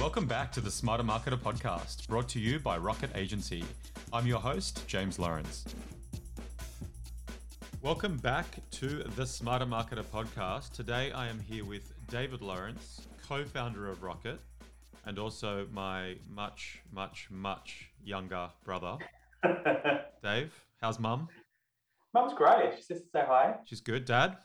[0.00, 3.62] Welcome back to the Smarter Marketer podcast, brought to you by Rocket Agency.
[4.14, 5.66] I'm your host, James Lawrence.
[7.82, 10.72] Welcome back to the Smarter Marketer podcast.
[10.72, 14.40] Today I am here with David Lawrence, co founder of Rocket,
[15.04, 18.96] and also my much, much, much younger brother.
[20.22, 21.28] Dave, how's mum?
[22.14, 22.72] Mum's great.
[22.74, 23.56] She says to say hi.
[23.66, 24.06] She's good.
[24.06, 24.38] Dad?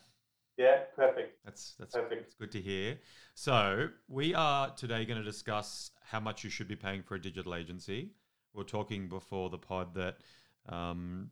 [0.57, 1.43] Yeah, perfect.
[1.43, 2.23] That's that's Perfect.
[2.27, 2.97] It's good to hear.
[3.33, 7.21] So we are today going to discuss how much you should be paying for a
[7.21, 8.11] digital agency.
[8.53, 10.17] We are talking before the pod that
[10.69, 11.29] um,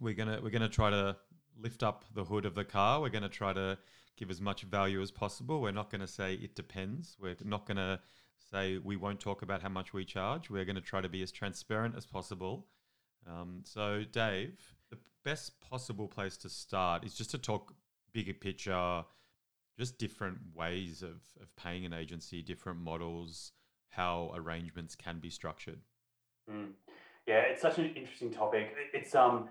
[0.00, 1.16] we're gonna we're gonna try to
[1.58, 3.00] lift up the hood of the car.
[3.00, 3.76] We're gonna try to
[4.16, 5.60] give as much value as possible.
[5.60, 7.16] We're not going to say it depends.
[7.20, 8.00] We're not going to
[8.50, 10.50] say we won't talk about how much we charge.
[10.50, 12.66] We're going to try to be as transparent as possible.
[13.26, 17.74] Um, so, Dave, the best possible place to start is just to talk
[18.14, 19.04] bigger picture,
[19.78, 23.52] just different ways of, of paying an agency, different models,
[23.90, 25.80] how arrangements can be structured.
[26.50, 26.70] Mm.
[27.26, 28.72] Yeah, it's such an interesting topic.
[28.92, 29.48] It's um,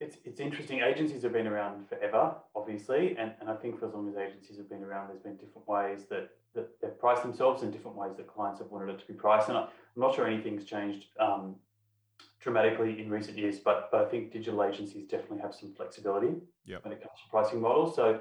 [0.00, 0.80] it's it's interesting.
[0.80, 4.56] Agencies have been around forever, obviously, and, and I think for as long as agencies
[4.58, 8.12] have been around, there's been different ways that that they've priced themselves and different ways
[8.16, 9.48] that clients have wanted it to be priced.
[9.48, 11.56] And I, am not sure anything's changed um,
[12.40, 16.84] dramatically in recent years, but but I think digital agencies definitely have some flexibility yep.
[16.84, 17.96] when it comes to pricing models.
[17.96, 18.20] So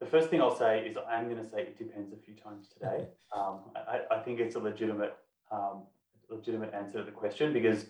[0.00, 2.68] the first thing I'll say is I'm going to say it depends a few times
[2.68, 3.06] today.
[3.34, 5.16] Um, I, I, think it's a legitimate
[5.50, 5.84] um,
[6.28, 7.86] legitimate answer to the question because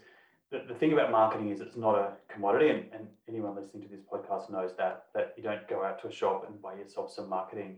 [0.50, 3.88] the, the thing about marketing is it's not a commodity, and, and anyone listening to
[3.88, 7.12] this podcast knows that that you don't go out to a shop and buy yourself
[7.12, 7.76] some marketing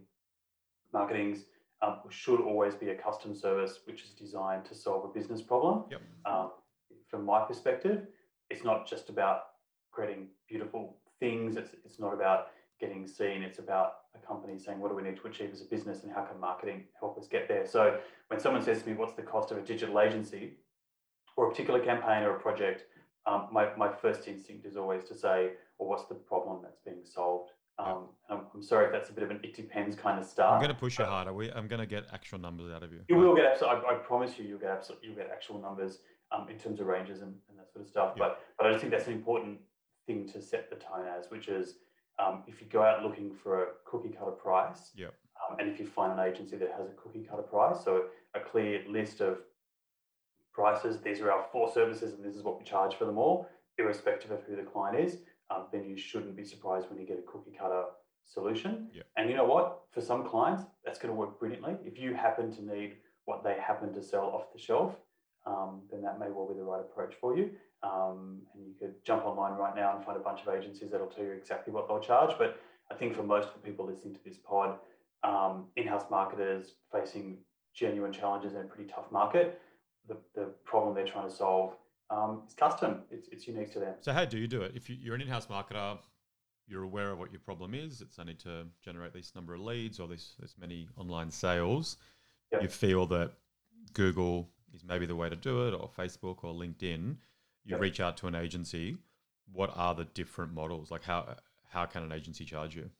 [0.92, 1.44] marketings.
[1.82, 5.84] Um, should always be a custom service which is designed to solve a business problem.
[5.90, 6.00] Yep.
[7.08, 8.06] From my perspective,
[8.50, 9.40] it's not just about
[9.90, 11.56] creating beautiful things.
[11.56, 12.48] It's, it's not about
[12.80, 13.42] getting seen.
[13.42, 16.12] It's about a company saying, what do we need to achieve as a business and
[16.12, 17.66] how can marketing help us get there?
[17.66, 20.54] So when someone says to me, what's the cost of a digital agency
[21.36, 22.84] or a particular campaign or a project,
[23.26, 27.04] um, my, my first instinct is always to say, well, what's the problem that's being
[27.04, 27.50] solved?
[27.78, 30.54] Um, I'm, I'm, sorry if that's a bit of an it depends kind of start.
[30.54, 31.34] I'm going to push you harder.
[31.34, 33.00] We, I'm going to get actual numbers out of you.
[33.08, 33.82] You will get absolutely.
[33.86, 35.08] I, I promise you, you'll get absolutely.
[35.08, 35.98] You'll get actual numbers
[36.32, 38.14] um, in terms of ranges and, and that sort of stuff.
[38.16, 39.58] But but I just think that's an important
[40.06, 41.74] thing to set the tone as, which is
[42.18, 45.14] um, if you go out looking for a cookie cutter price, yep.
[45.50, 48.04] Um, and if you find an agency that has a cookie cutter price, so
[48.34, 49.38] a clear list of
[50.52, 53.48] prices, these are our four services, and this is what we charge for them all,
[53.78, 55.18] irrespective of who the client is,
[55.50, 57.84] um, then you shouldn't be surprised when you get a cookie cutter
[58.24, 58.88] solution.
[58.94, 59.06] Yep.
[59.16, 59.82] And you know what?
[59.90, 61.76] For some clients, that's going to work brilliantly.
[61.84, 64.96] If you happen to need what they happen to sell off the shelf,
[65.46, 67.50] um, then that may well be the right approach for you.
[67.82, 71.06] Um, and you could jump online right now and find a bunch of agencies that'll
[71.06, 72.36] tell you exactly what they'll charge.
[72.38, 72.58] But
[72.90, 74.78] I think for most of the people listening to this pod,
[75.22, 77.38] um, in-house marketers facing
[77.74, 79.60] genuine challenges in a pretty tough market,
[80.08, 81.76] the, the problem they're trying to solve
[82.10, 83.02] um, is custom.
[83.10, 83.94] It's, it's unique to them.
[84.00, 84.72] So how do you do it?
[84.74, 85.98] If you, you're an in-house marketer,
[86.68, 88.00] you're aware of what your problem is.
[88.00, 91.96] It's I need to generate this number of leads or this this many online sales.
[92.52, 92.62] Yep.
[92.62, 93.32] You feel that
[93.92, 97.16] Google is maybe the way to do it, or Facebook or LinkedIn.
[97.64, 97.80] You yep.
[97.80, 98.96] reach out to an agency.
[99.52, 100.90] What are the different models?
[100.90, 101.36] Like how
[101.68, 102.90] how can an agency charge you?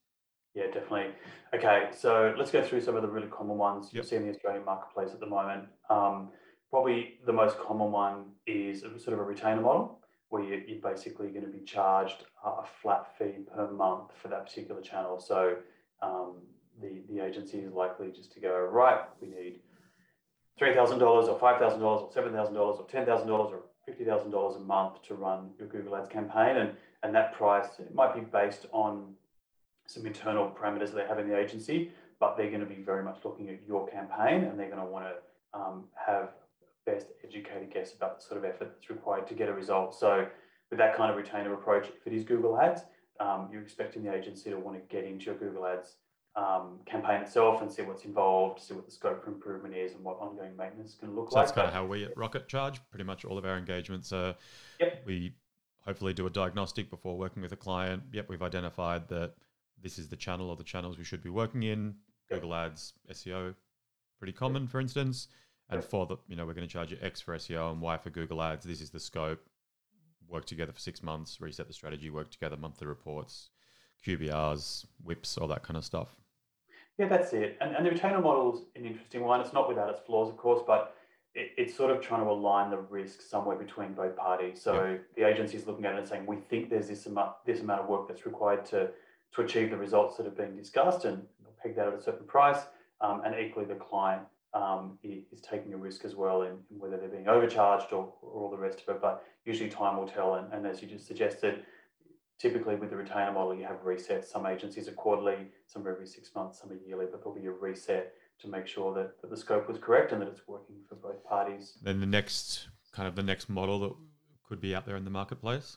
[0.55, 1.09] Yeah, definitely.
[1.55, 4.31] Okay, so let's go through some of the really common ones you see in the
[4.31, 5.65] Australian marketplace at the moment.
[5.91, 6.31] Um,
[6.71, 10.01] probably the most common one is a, sort of a retainer model
[10.31, 14.47] where you, are basically going to be charged a flat fee per month for that
[14.47, 15.21] particular channel.
[15.21, 15.57] So
[16.03, 16.37] um,
[16.81, 19.61] the, the agency is likely just to go, right, we need
[20.61, 25.97] $3,000 or $5,000 or $7,000 or $10,000 or $50,000 a month to run your Google
[25.97, 26.57] Ads campaign.
[26.57, 26.71] And,
[27.03, 29.15] and that price it might be based on
[29.87, 33.19] some internal parameters they have in the agency, but they're going to be very much
[33.25, 36.31] looking at your campaign and they're going to want to um, have
[36.87, 39.95] best educated guess about the sort of effort that's required to get a result.
[39.95, 40.27] So
[40.71, 42.83] with that kind of retainer approach, if it is Google Ads,
[43.21, 45.97] um, you're expecting the agency to want to get into your Google Ads
[46.37, 50.05] um, campaign itself and see what's involved, see what the scope for improvement is, and
[50.05, 51.47] what ongoing maintenance can look so like.
[51.47, 52.81] That's kind of how we at Rocket charge.
[52.91, 54.35] Pretty much all of our engagements are.
[54.79, 55.03] Yep.
[55.07, 55.35] We
[55.81, 58.03] hopefully do a diagnostic before working with a client.
[58.13, 59.35] Yep, we've identified that
[59.83, 61.95] this is the channel or the channels we should be working in.
[62.31, 62.41] Yep.
[62.41, 63.55] Google Ads, SEO,
[64.19, 64.71] pretty common, yep.
[64.71, 65.29] for instance.
[65.71, 65.91] And yep.
[65.91, 68.11] for the, you know, we're going to charge you X for SEO and Y for
[68.11, 68.65] Google Ads.
[68.65, 69.41] This is the scope.
[70.29, 73.51] Work together for six months, reset the strategy, work together, monthly reports,
[74.05, 76.09] QBRs, WIPs, all that kind of stuff.
[76.99, 77.59] Yeah, that's it.
[77.61, 79.41] And, and the retainer model is an interesting one.
[79.41, 80.97] It's not without its flaws, of course, but
[81.35, 84.63] it, it's sort of trying to align the risk somewhere between both parties.
[84.63, 84.97] So yeah.
[85.15, 87.83] the agency is looking at it and saying, we think there's this amount, this amount
[87.83, 88.89] of work that's required to,
[89.35, 92.27] to achieve the results that have been discussed, and they'll peg that at a certain
[92.27, 92.61] price.
[93.03, 94.23] Um, and equally, the client
[94.55, 98.31] um, is taking a risk as well in, in whether they're being overcharged or, or,
[98.31, 99.03] all the rest of it.
[99.03, 100.37] But usually time will tell.
[100.37, 101.63] And, and as you just suggested,
[102.39, 104.27] typically with the retainer model, you have resets.
[104.27, 107.47] Some agencies are quarterly, some are every six months, some are yearly, but there'll be
[107.47, 110.77] a reset to make sure that, that the scope was correct and that it's working
[110.89, 111.79] for both parties.
[111.83, 113.93] Then the next kind of the next model that
[114.49, 115.77] could be out there in the marketplace?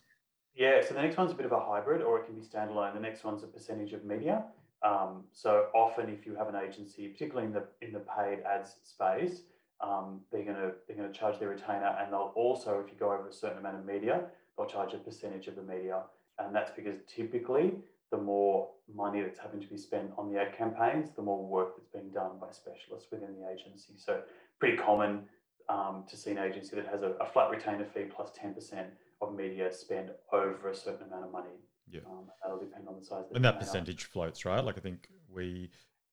[0.55, 2.93] Yeah, so the next one's a bit of a hybrid or it can be standalone.
[2.93, 4.43] The next one's a percentage of media.
[4.81, 8.75] Um, so often, if you have an agency, particularly in the in the paid ads
[8.83, 9.41] space,
[9.81, 13.27] um, they're gonna they're gonna charge their retainer, and they'll also, if you go over
[13.27, 14.23] a certain amount of media,
[14.57, 16.03] they'll charge a percentage of the media,
[16.39, 17.73] and that's because typically
[18.11, 21.75] the more money that's having to be spent on the ad campaigns, the more work
[21.77, 23.93] that's being done by specialists within the agency.
[23.97, 24.21] So
[24.59, 25.25] pretty common
[25.69, 28.53] um, to see an agency that has a, a flat retainer fee plus plus ten
[28.53, 28.87] percent
[29.21, 31.57] of media spend over a certain amount of money.
[31.91, 33.25] Yeah, um, that'll depend on the size.
[33.33, 34.63] and that percentage floats, right?
[34.63, 35.69] Like I think we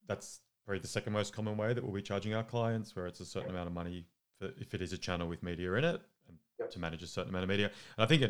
[0.07, 3.21] that's probably the second most common way that we'll be charging our clients, where it's
[3.21, 3.55] a certain yep.
[3.55, 4.07] amount of money
[4.39, 6.71] for, if it is a channel with media in it, and yep.
[6.71, 7.71] to manage a certain amount of media.
[7.97, 8.23] And I think,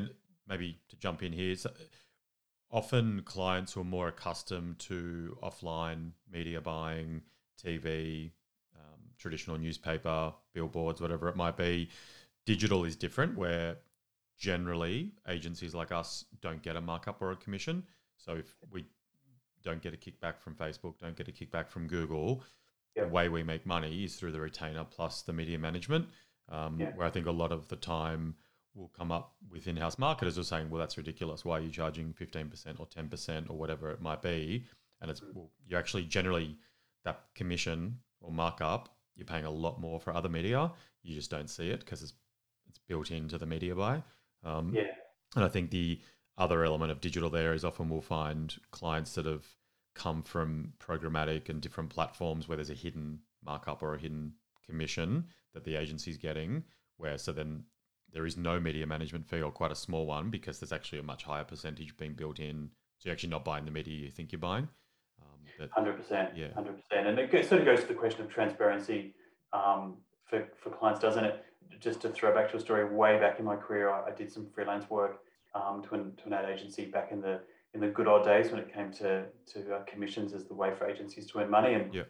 [0.49, 1.71] maybe to jump in here, so
[2.71, 7.23] often clients who are more accustomed to offline media buying,
[7.63, 8.31] TV,
[8.75, 11.89] um, traditional newspaper, billboards, whatever it might be,
[12.45, 13.77] digital is different, where
[14.39, 17.83] generally agencies like us don't get a markup or a commission.
[18.17, 18.85] So if we
[19.63, 22.43] don't get a kickback from Facebook, don't get a kickback from Google,
[22.95, 26.07] the way we make money is through the retainer plus the media management.
[26.49, 28.37] Um, Where I think a lot of the time
[28.77, 31.45] will come up with in-house marketers who are saying, "Well, that's ridiculous.
[31.45, 34.65] Why are you charging fifteen percent or ten percent or whatever it might be?"
[35.01, 36.57] And it's well, you actually generally
[37.05, 40.71] that commission or markup you're paying a lot more for other media.
[41.03, 42.13] You just don't see it because it's
[42.69, 44.03] it's built into the media buy.
[44.45, 44.93] Um, yeah.
[45.35, 46.01] And I think the
[46.39, 49.47] other element of digital there is often we'll find clients that have
[49.95, 54.35] come from programmatic and different platforms where there's a hidden markup or a hidden
[54.67, 55.25] commission
[55.55, 56.63] that the agency's getting,
[56.99, 57.65] where so then
[58.13, 61.03] there is no media management fee or quite a small one because there's actually a
[61.03, 62.71] much higher percentage being built in.
[62.99, 64.69] So you're actually not buying the media you think you're buying.
[65.21, 68.31] Um, hundred percent, yeah, hundred percent, and it sort of goes to the question of
[68.31, 69.15] transparency
[69.53, 69.97] um,
[70.29, 71.45] for for clients, doesn't it?
[71.81, 74.33] just to throw back to a story way back in my career, I, I did
[74.33, 75.21] some freelance work
[75.55, 77.41] um, to, an, to an ad agency back in the
[77.75, 80.73] in the good old days when it came to to uh, commissions as the way
[80.77, 81.75] for agencies to earn money.
[81.75, 82.03] And yeah.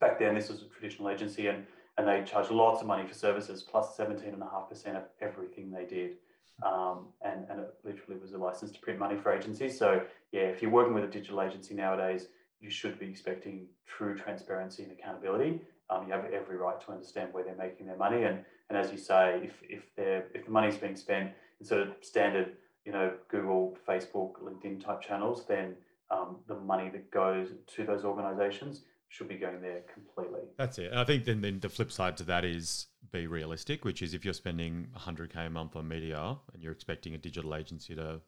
[0.00, 1.66] back then, this was a traditional agency, and
[1.98, 4.96] and they charged lots of money for services, plus plus seventeen and a half percent
[4.96, 6.16] of everything they did.
[6.64, 9.78] Um, and and it literally was a license to print money for agencies.
[9.78, 10.02] So
[10.32, 12.28] yeah, if you're working with a digital agency nowadays,
[12.60, 15.60] you should be expecting true transparency and accountability.
[15.90, 18.92] Um, you have every right to understand where they're making their money, and and as
[18.92, 22.56] you say, if if they're if the money's being spent in sort of standard,
[22.86, 25.74] you know, Google, Facebook, LinkedIn type channels, then
[26.10, 30.40] um, the money that goes to those organisations should be going there completely.
[30.56, 30.90] That's it.
[30.94, 34.24] I think then, then the flip side to that is be realistic, which is if
[34.24, 38.22] you're spending 100k a month on media and you're expecting a digital agency to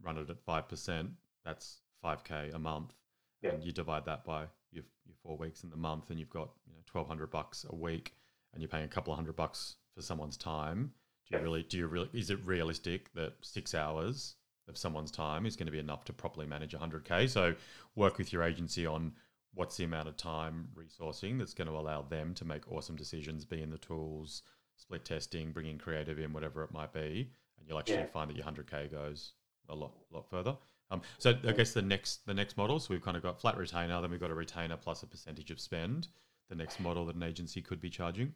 [0.00, 1.08] run it at 5%,
[1.44, 2.94] that's 5k a month.
[3.42, 3.50] Yeah.
[3.50, 6.50] And you divide that by your, your four weeks in the month and you've got
[6.68, 8.14] you know, 1200 bucks a week
[8.52, 10.92] and you're paying a couple of hundred bucks for someone's time,
[11.28, 14.36] do you really do you really is it realistic that six hours
[14.68, 17.28] of someone's time is going to be enough to properly manage 100k?
[17.28, 17.56] So
[17.96, 19.12] work with your agency on
[19.54, 23.44] what's the amount of time resourcing that's going to allow them to make awesome decisions,
[23.44, 24.42] be in the tools,
[24.76, 28.06] split testing, bringing creative in, whatever it might be, and you'll actually yeah.
[28.06, 29.32] find that your 100k goes
[29.68, 30.56] a lot lot further.
[30.90, 33.56] Um, so I guess the next the next model, so we've kind of got flat
[33.56, 36.08] retainer, then we've got a retainer plus a percentage of spend.
[36.50, 38.34] The next model that an agency could be charging.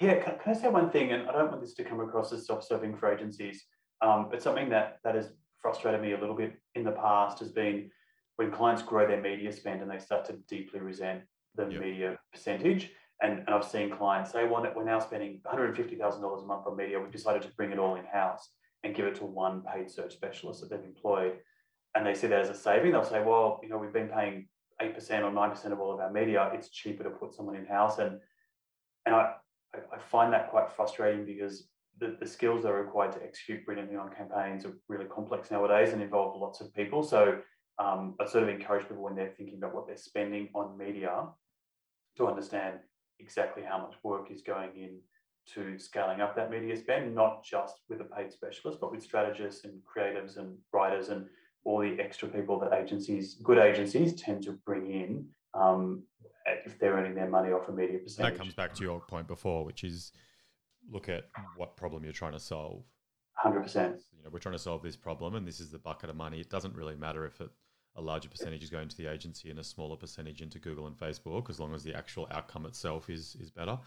[0.00, 1.12] Yeah, can, can, I say one thing?
[1.12, 3.66] And I don't want this to come across as self-serving for agencies,
[4.00, 7.50] um, but something that that has frustrated me a little bit in the past has
[7.50, 7.90] been
[8.40, 11.20] when clients grow their media spend and they start to deeply resent
[11.56, 11.78] the yep.
[11.78, 12.90] media percentage.
[13.22, 16.98] And, and I've seen clients say, well, we're now spending $150,000 a month on media.
[16.98, 18.48] We've decided to bring it all in house
[18.82, 21.34] and give it to one paid search specialist that they've employed.
[21.94, 22.92] And they see that as a saving.
[22.92, 24.48] They'll say, well, you know, we've been paying
[24.80, 26.50] 8% or 9% of all of our media.
[26.54, 27.98] It's cheaper to put someone in house.
[27.98, 28.20] And,
[29.04, 29.34] and I,
[29.74, 31.68] I, find that quite frustrating because
[31.98, 35.92] the, the skills that are required to execute brilliantly on campaigns are really complex nowadays
[35.92, 37.02] and involve lots of people.
[37.02, 37.40] So
[37.80, 41.24] um, I sort of encourage people when they're thinking about what they're spending on media
[42.18, 42.74] to understand
[43.18, 44.98] exactly how much work is going in
[45.54, 49.64] to scaling up that media spend, not just with a paid specialist, but with strategists
[49.64, 51.26] and creatives and writers and
[51.64, 56.02] all the extra people that agencies, good agencies, tend to bring in um,
[56.66, 58.34] if they're earning their money off a media percentage.
[58.34, 60.12] That comes back to your point before, which is
[60.90, 61.24] look at
[61.56, 62.84] what problem you're trying to solve.
[63.34, 64.02] Hundred percent.
[64.16, 66.40] You know, we're trying to solve this problem, and this is the bucket of money.
[66.40, 67.50] It doesn't really matter if it
[67.96, 70.96] a larger percentage is going to the agency and a smaller percentage into Google and
[70.96, 73.78] Facebook, as long as the actual outcome itself is is better.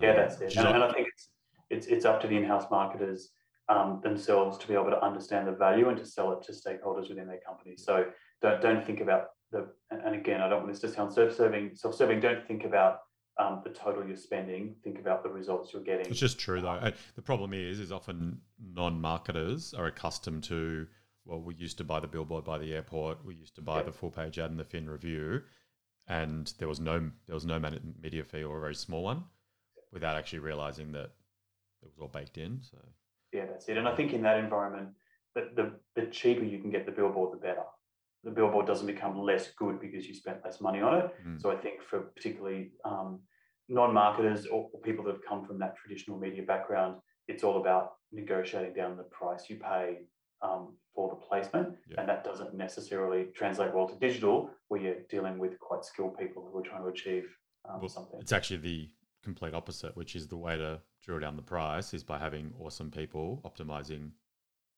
[0.00, 0.56] Yeah, that's it.
[0.56, 1.28] And, and, I think it's
[1.70, 3.30] it's it's up to the in-house marketers
[3.68, 7.08] um, themselves to be able to understand the value and to sell it to stakeholders
[7.08, 7.76] within their company.
[7.76, 8.06] So
[8.40, 11.74] don't don't think about the and again, I don't want this to sound self-serving.
[11.74, 12.20] Self-serving.
[12.20, 13.00] Don't think about
[13.38, 14.76] um, the total you're spending.
[14.84, 16.06] Think about the results you're getting.
[16.06, 16.92] It's just true though.
[17.16, 18.40] The problem is, is often
[18.74, 20.86] non-marketers are accustomed to.
[21.28, 23.22] Well, we used to buy the billboard by the airport.
[23.22, 25.42] We used to buy the full page ad in the Fin review,
[26.08, 27.60] and there was no there was no
[28.02, 29.24] media fee or a very small one,
[29.92, 31.10] without actually realizing that
[31.82, 32.60] it was all baked in.
[32.62, 32.78] So
[33.32, 33.76] yeah, that's it.
[33.76, 34.88] And I think in that environment,
[35.34, 37.64] the, the, the cheaper you can get the billboard, the better.
[38.24, 41.14] The billboard doesn't become less good because you spent less money on it.
[41.26, 41.40] Mm.
[41.40, 43.20] So I think for particularly um,
[43.68, 46.96] non-marketers or, or, people that have come from that traditional media background,
[47.28, 49.98] it's all about negotiating down the price you pay
[50.42, 52.00] um, for the placement, yeah.
[52.00, 56.48] and that doesn't necessarily translate well to digital, where you're dealing with quite skilled people
[56.50, 57.26] who are trying to achieve
[57.68, 58.20] um, well, something.
[58.20, 58.88] It's actually the
[59.22, 62.90] complete opposite, which is the way to drill down the price is by having awesome
[62.90, 64.10] people optimizing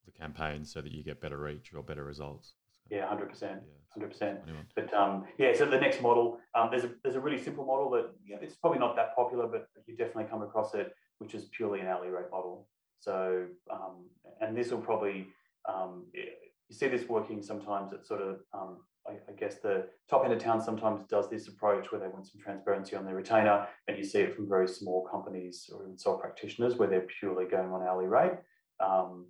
[0.04, 2.54] the campaign so that you get better reach or better results.
[2.90, 4.40] Yeah, hundred percent, hundred percent.
[4.74, 7.90] But um, yeah, so the next model, um, there's a there's a really simple model
[7.90, 11.44] that yeah, it's probably not that popular, but you definitely come across it, which is
[11.56, 12.66] purely an hourly rate model.
[12.98, 14.06] So um,
[14.40, 15.28] and this will probably
[15.68, 20.24] um, you see this working sometimes at sort of um, I, I, guess the top
[20.24, 23.66] end of town sometimes does this approach where they want some transparency on their retainer,
[23.88, 27.46] and you see it from very small companies or even sole practitioners where they're purely
[27.46, 28.32] going on hourly rate.
[28.78, 29.26] Um,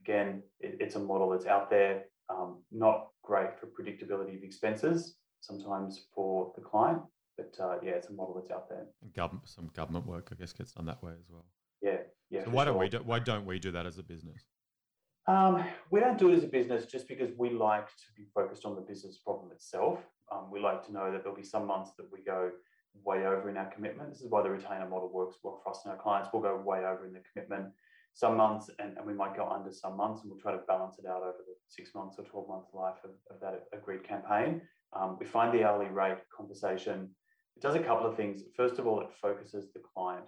[0.00, 5.16] again, it, it's a model that's out there, um, not great for predictability of expenses
[5.40, 7.00] sometimes for the client,
[7.36, 8.86] but uh, yeah, it's a model that's out there.
[9.14, 11.44] Government, some government work, I guess, gets done that way as well.
[11.82, 11.98] Yeah,
[12.30, 12.44] yeah.
[12.44, 12.72] So why sure.
[12.72, 14.42] don't we do, why don't we do that as a business?
[15.26, 18.66] Um, we don't do it as a business just because we like to be focused
[18.66, 20.00] on the business problem itself.
[20.30, 22.50] Um, we like to know that there'll be some months that we go
[23.04, 24.10] way over in our commitment.
[24.10, 26.28] This is why the retainer model works well for us and our clients.
[26.32, 27.72] We'll go way over in the commitment
[28.12, 30.98] some months and, and we might go under some months and we'll try to balance
[30.98, 34.60] it out over the six months or 12 month life of, of that agreed campaign.
[34.92, 37.10] Um, we find the hourly rate conversation,
[37.56, 38.42] it does a couple of things.
[38.56, 40.26] First of all, it focuses the client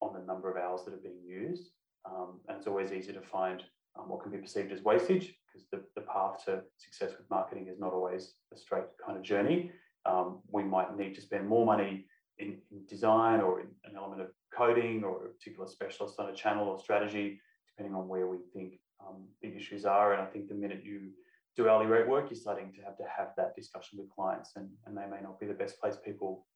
[0.00, 1.70] on the number of hours that are being used.
[2.04, 3.62] Um, and it's always easy to find
[3.98, 7.68] um, what can be perceived as wastage, because the, the path to success with marketing
[7.68, 9.70] is not always a straight kind of journey.
[10.06, 12.06] Um, we might need to spend more money
[12.38, 16.34] in, in design or in an element of coding or a particular specialist on a
[16.34, 18.74] channel or strategy, depending on where we think
[19.04, 20.12] um, the issues are.
[20.12, 21.10] And I think the minute you
[21.56, 24.68] do hourly rate work, you're starting to have to have that discussion with clients, and,
[24.86, 26.46] and they may not be the best place people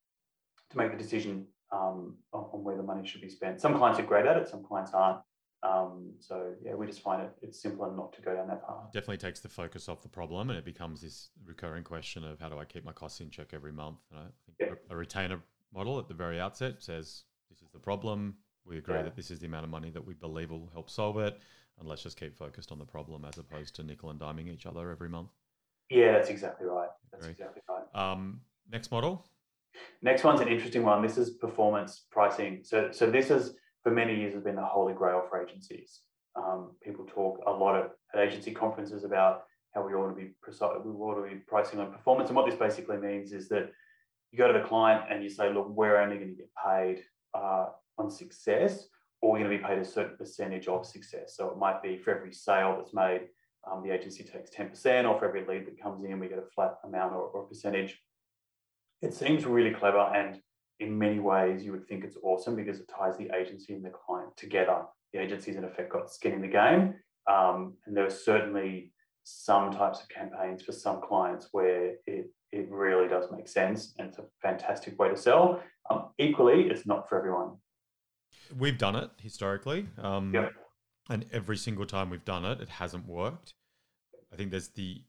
[0.70, 3.60] to make the decision um, on, where the money should be spent.
[3.60, 5.18] Some clients are great at it, some clients aren't.
[5.62, 8.92] Um, so yeah, we just find it it's simpler not to go down that path.
[8.92, 12.48] Definitely takes the focus off the problem, and it becomes this recurring question of how
[12.48, 13.98] do I keep my costs in check every month.
[14.10, 14.76] And I think yeah.
[14.90, 15.40] a, retainer
[15.72, 18.34] model at the very outset says this is the problem.
[18.64, 19.02] We agree yeah.
[19.02, 21.38] that this is the amount of money that we believe will help solve it,
[21.78, 24.66] and let's just keep focused on the problem as opposed to nickel and diming each
[24.66, 25.30] other every month.
[25.90, 26.88] Yeah, that's exactly right.
[27.12, 27.84] That's exactly right.
[27.94, 28.40] Um,
[28.70, 29.26] next model.
[30.02, 31.02] Next one's an interesting one.
[31.02, 32.60] This is performance pricing.
[32.62, 36.00] So, so this is for many years has been the holy grail for agencies.
[36.36, 39.42] Um, people talk a lot at, at, agency conferences about
[39.74, 42.28] how we ought to be precise, we ought to be pricing on performance.
[42.28, 43.70] And what this basically means is that
[44.30, 47.02] you go to the client and you say, look, we're only going to get paid
[47.34, 47.66] uh,
[47.98, 48.86] on success,
[49.20, 51.34] or we're going to be paid a certain percentage of success.
[51.36, 53.28] So it might be for every sale that's made,
[53.70, 56.50] um, the agency takes 10%, or for every lead that comes in, we get a
[56.54, 57.98] flat amount or, or percentage.
[59.02, 60.40] It seems really clever and
[60.82, 63.90] in many ways, you would think it's awesome because it ties the agency and the
[63.90, 64.82] client together.
[65.12, 66.94] The agency's in effect got skin in the game.
[67.30, 72.68] Um, and there are certainly some types of campaigns for some clients where it, it
[72.68, 75.62] really does make sense and it's a fantastic way to sell.
[75.88, 77.52] Um, equally, it's not for everyone.
[78.58, 79.86] We've done it historically.
[79.98, 80.52] Um, yep.
[81.08, 83.54] And every single time we've done it, it hasn't worked.
[84.32, 85.02] I think there's the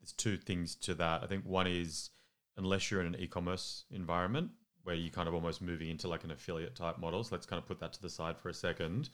[0.00, 1.22] there's two things to that.
[1.22, 2.10] I think one is
[2.56, 4.50] unless you're in an e-commerce environment
[4.84, 7.22] where you're kind of almost moving into like an affiliate type model.
[7.22, 9.10] So let's kind of put that to the side for a second.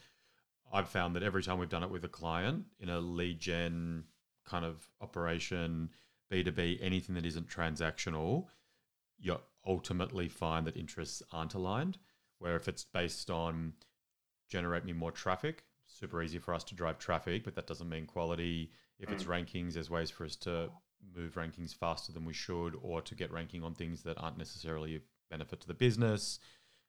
[0.72, 4.04] I've found that every time we've done it with a client in a lead gen
[4.46, 5.90] kind of operation,
[6.32, 8.46] B2B, anything that isn't transactional,
[9.18, 11.98] you ultimately find that interests aren't aligned.
[12.38, 13.72] Where if it's based on
[14.48, 18.06] generate me more traffic, super easy for us to drive traffic, but that doesn't mean
[18.06, 18.70] quality.
[18.98, 19.28] If it's mm.
[19.28, 20.70] rankings, there's ways for us to
[21.16, 25.00] move rankings faster than we should or to get ranking on things that aren't necessarily
[25.30, 26.38] benefit to the business.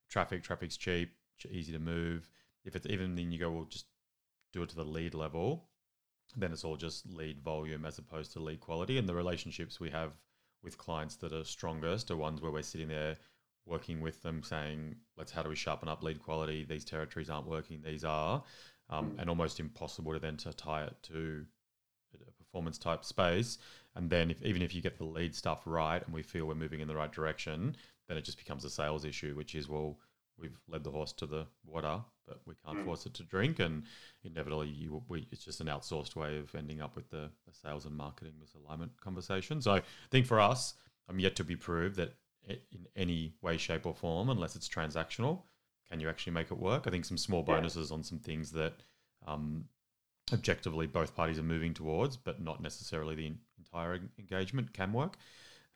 [0.09, 1.11] Traffic, traffic's cheap,
[1.49, 2.29] easy to move.
[2.65, 3.85] If it's even then you go, well, just
[4.51, 5.65] do it to the lead level.
[6.35, 8.97] then it's all just lead volume as opposed to lead quality.
[8.97, 10.11] And the relationships we have
[10.63, 13.15] with clients that are strongest are ones where we're sitting there
[13.65, 16.65] working with them saying, let's how do we sharpen up lead quality?
[16.65, 18.43] These territories aren't working, these are.
[18.89, 19.21] Um, mm.
[19.21, 21.45] And almost impossible to then to tie it to
[22.13, 23.59] a performance type space.
[23.95, 26.55] And then if, even if you get the lead stuff right and we feel we're
[26.55, 27.75] moving in the right direction,
[28.09, 29.97] then it just becomes a sales issue, which is, well,
[30.37, 32.85] we've led the horse to the water, but we can't mm.
[32.85, 33.59] force it to drink.
[33.59, 33.83] And
[34.23, 37.85] inevitably, you, we, it's just an outsourced way of ending up with the, the, sales
[37.85, 39.61] and marketing misalignment conversation.
[39.61, 40.73] So I think for us,
[41.07, 42.15] I'm yet to be proved that
[42.47, 45.43] in any way, shape, or form, unless it's transactional,
[45.89, 46.87] can you actually make it work?
[46.87, 47.95] I think some small bonuses yeah.
[47.95, 48.73] on some things that
[49.27, 49.65] um,
[50.33, 55.17] objectively both parties are moving towards, but not necessarily the entire engagement can work.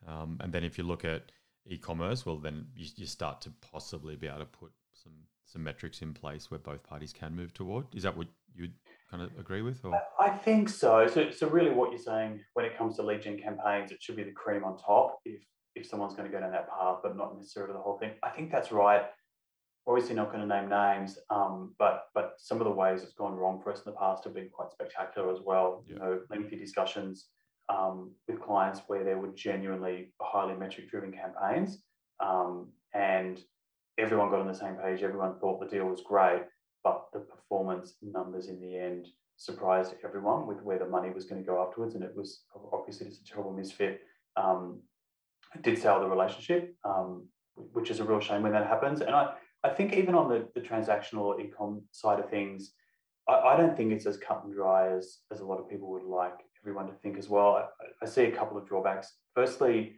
[0.08, 1.32] Um, and then if you look at
[1.67, 5.13] e-commerce, well, then you, you start to possibly be able to put some
[5.46, 7.86] some metrics in place where both parties can move toward.
[7.93, 8.74] Is that what you'd
[9.12, 9.84] kind of agree with?
[9.84, 9.93] Or?
[10.20, 11.08] I think so.
[11.08, 14.15] So, so really, what you're saying when it comes to lead gen campaigns, it should
[14.15, 15.20] be the cream on top.
[15.25, 15.41] If
[15.75, 18.12] if someone's going to go down that path, but not necessarily the whole thing.
[18.22, 19.03] I think that's right.
[19.88, 23.36] Obviously, not going to name names, um, but but some of the ways it's gone
[23.36, 25.84] wrong for us in the past have been quite spectacular as well.
[25.86, 25.93] Yeah.
[25.93, 27.27] You know, lengthy discussions
[27.70, 31.79] um, with clients where there were genuinely highly metric driven campaigns
[32.20, 33.39] um, and
[33.98, 36.43] everyone got on the same page everyone thought the deal was great
[36.84, 41.41] but the performance numbers in the end surprised everyone with where the money was going
[41.41, 44.01] to go afterwards and it was obviously just a terrible misfit.
[44.36, 44.82] Um,
[45.62, 49.34] did sell the relationship um, which is a real shame when that happens and i,
[49.63, 52.72] I think even on the, the transactional e-com side of things
[53.27, 55.91] I, I don't think it's as cut and dry as, as a lot of people
[55.91, 57.55] would like everyone to think as well.
[57.55, 57.65] I,
[58.01, 59.13] I see a couple of drawbacks.
[59.36, 59.96] Firstly,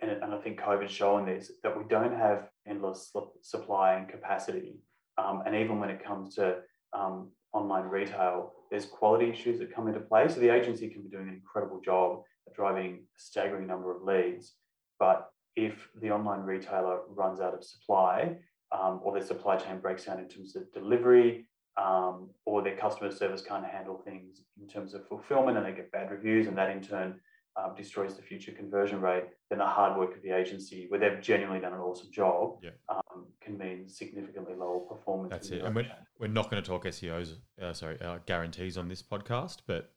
[0.00, 4.80] and, and I think COVID's showing this, that we don't have endless supply and capacity.
[5.18, 6.58] Um, and even when it comes to
[6.92, 10.28] um, online retail, there's quality issues that come into play.
[10.28, 14.02] So the agency can be doing an incredible job at driving a staggering number of
[14.02, 14.52] leads.
[14.98, 18.36] But if the online retailer runs out of supply
[18.72, 23.10] um, or their supply chain breaks down in terms of delivery, um, or their customer
[23.10, 26.70] service can't handle things in terms of fulfillment and they get bad reviews and that
[26.70, 27.20] in turn
[27.56, 31.20] um, destroys the future conversion rate, then the hard work of the agency, where they've
[31.20, 32.70] genuinely done an awesome job, yeah.
[32.88, 35.30] um, can mean significantly lower performance.
[35.30, 35.62] That's it.
[35.62, 35.86] And we're,
[36.18, 39.92] we're not going to talk SEOs, uh, sorry, uh, guarantees on this podcast, but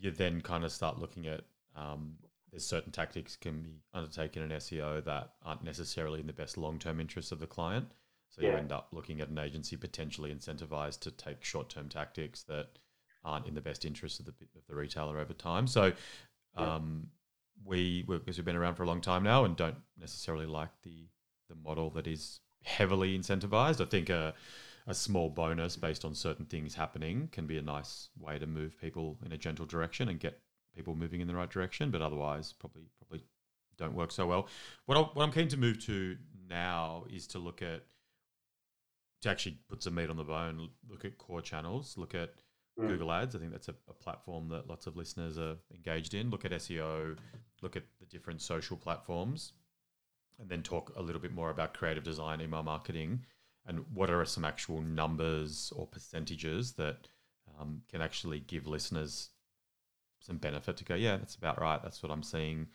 [0.00, 1.42] you then kind of start looking at
[1.76, 2.14] um,
[2.50, 6.78] there's certain tactics can be undertaken in SEO that aren't necessarily in the best long
[6.78, 7.86] term interests of the client.
[8.30, 8.50] So yeah.
[8.50, 12.78] you end up looking at an agency potentially incentivized to take short term tactics that
[13.24, 15.66] aren't in the best interest of the, of the retailer over time.
[15.66, 15.92] So
[16.56, 17.08] um,
[17.64, 21.08] we, because we've been around for a long time now and don't necessarily like the,
[21.48, 23.80] the model that is heavily incentivized.
[23.80, 24.34] I think a,
[24.86, 28.80] a small bonus based on certain things happening can be a nice way to move
[28.80, 30.40] people in a gentle direction and get
[30.74, 33.24] people moving in the right direction, but otherwise probably probably
[33.76, 34.48] don't work so well.
[34.86, 36.16] What, I, what I'm keen to move to
[36.48, 37.82] now is to look at
[39.22, 42.30] to actually put some meat on the bone, look at core channels, look at
[42.78, 42.88] mm.
[42.88, 43.34] Google Ads.
[43.34, 46.30] I think that's a, a, platform that lots of listeners are engaged in.
[46.30, 47.16] Look at SEO,
[47.62, 49.52] look at the different social platforms,
[50.38, 53.24] and then talk a little bit more about creative design, email marketing,
[53.66, 57.08] and what are some actual numbers or percentages that
[57.60, 59.30] um, can actually give listeners
[60.20, 61.82] some benefit to go, yeah, that's about right.
[61.82, 62.66] That's what I'm seeing.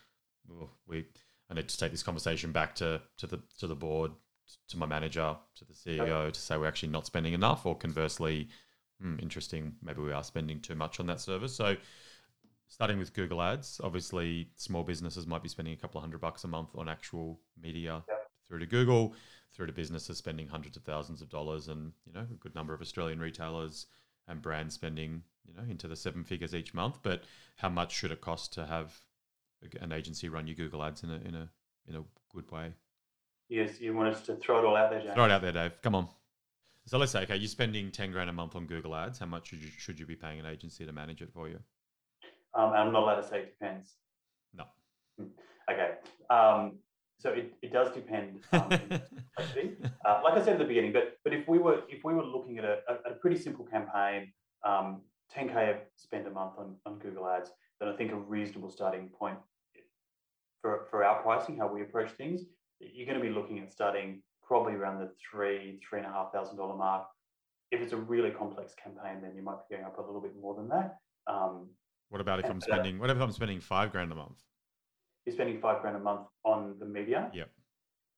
[0.88, 1.06] we
[1.50, 4.12] I need to take this conversation back to to the to the board
[4.70, 8.50] to my manager, to the CEO, to say we're actually not spending enough, or conversely,
[9.02, 11.56] hmm, interesting, maybe we are spending too much on that service.
[11.56, 11.76] So,
[12.68, 16.44] starting with Google Ads, obviously, small businesses might be spending a couple of hundred bucks
[16.44, 18.04] a month on actual media
[18.48, 19.16] through to Google,
[19.54, 22.74] through to businesses spending hundreds of thousands of dollars, and you know, a good number
[22.74, 23.88] of Australian retailers
[24.28, 27.00] and brands spending you know into the seven figures each month.
[27.04, 27.24] But
[27.58, 29.00] how much should it cost to have
[29.80, 31.50] an agency run your Google Ads in a in a
[31.88, 32.04] in a
[32.34, 32.74] good way?
[33.54, 35.14] Yes, you want us to throw it all out there, James?
[35.14, 35.80] Throw it out there, Dave.
[35.84, 36.08] Come on.
[36.88, 39.20] So let's say, okay, you're spending 10 grand a month on Google Ads.
[39.20, 41.60] How much should you, should you be paying an agency to manage it for you?
[42.56, 43.94] Um, I'm not allowed to say it depends.
[44.56, 44.64] No.
[45.20, 45.28] Hmm.
[45.72, 45.92] Okay.
[46.32, 46.80] Um,
[47.20, 48.40] so it, it does depend.
[48.54, 52.16] Um, uh, like I said at the beginning, but but if we were if we
[52.16, 54.34] were looking at a, a, a pretty simple campaign,
[54.66, 55.02] um,
[55.36, 59.38] 10k spend a month on, on Google Ads, then I think a reasonable starting point
[60.62, 62.42] for, for our pricing, how we approach things,
[62.94, 66.32] you're going to be looking at starting probably around the three, three and a half
[66.32, 67.06] thousand dollar mark.
[67.72, 70.34] If it's a really complex campaign, then you might be going up a little bit
[70.40, 70.98] more than that.
[71.28, 71.70] Um,
[72.10, 73.00] what about if I'm spending?
[73.00, 74.44] What if I'm spending five grand a month?
[75.26, 77.32] You're spending five grand a month on the media.
[77.34, 77.50] Yep.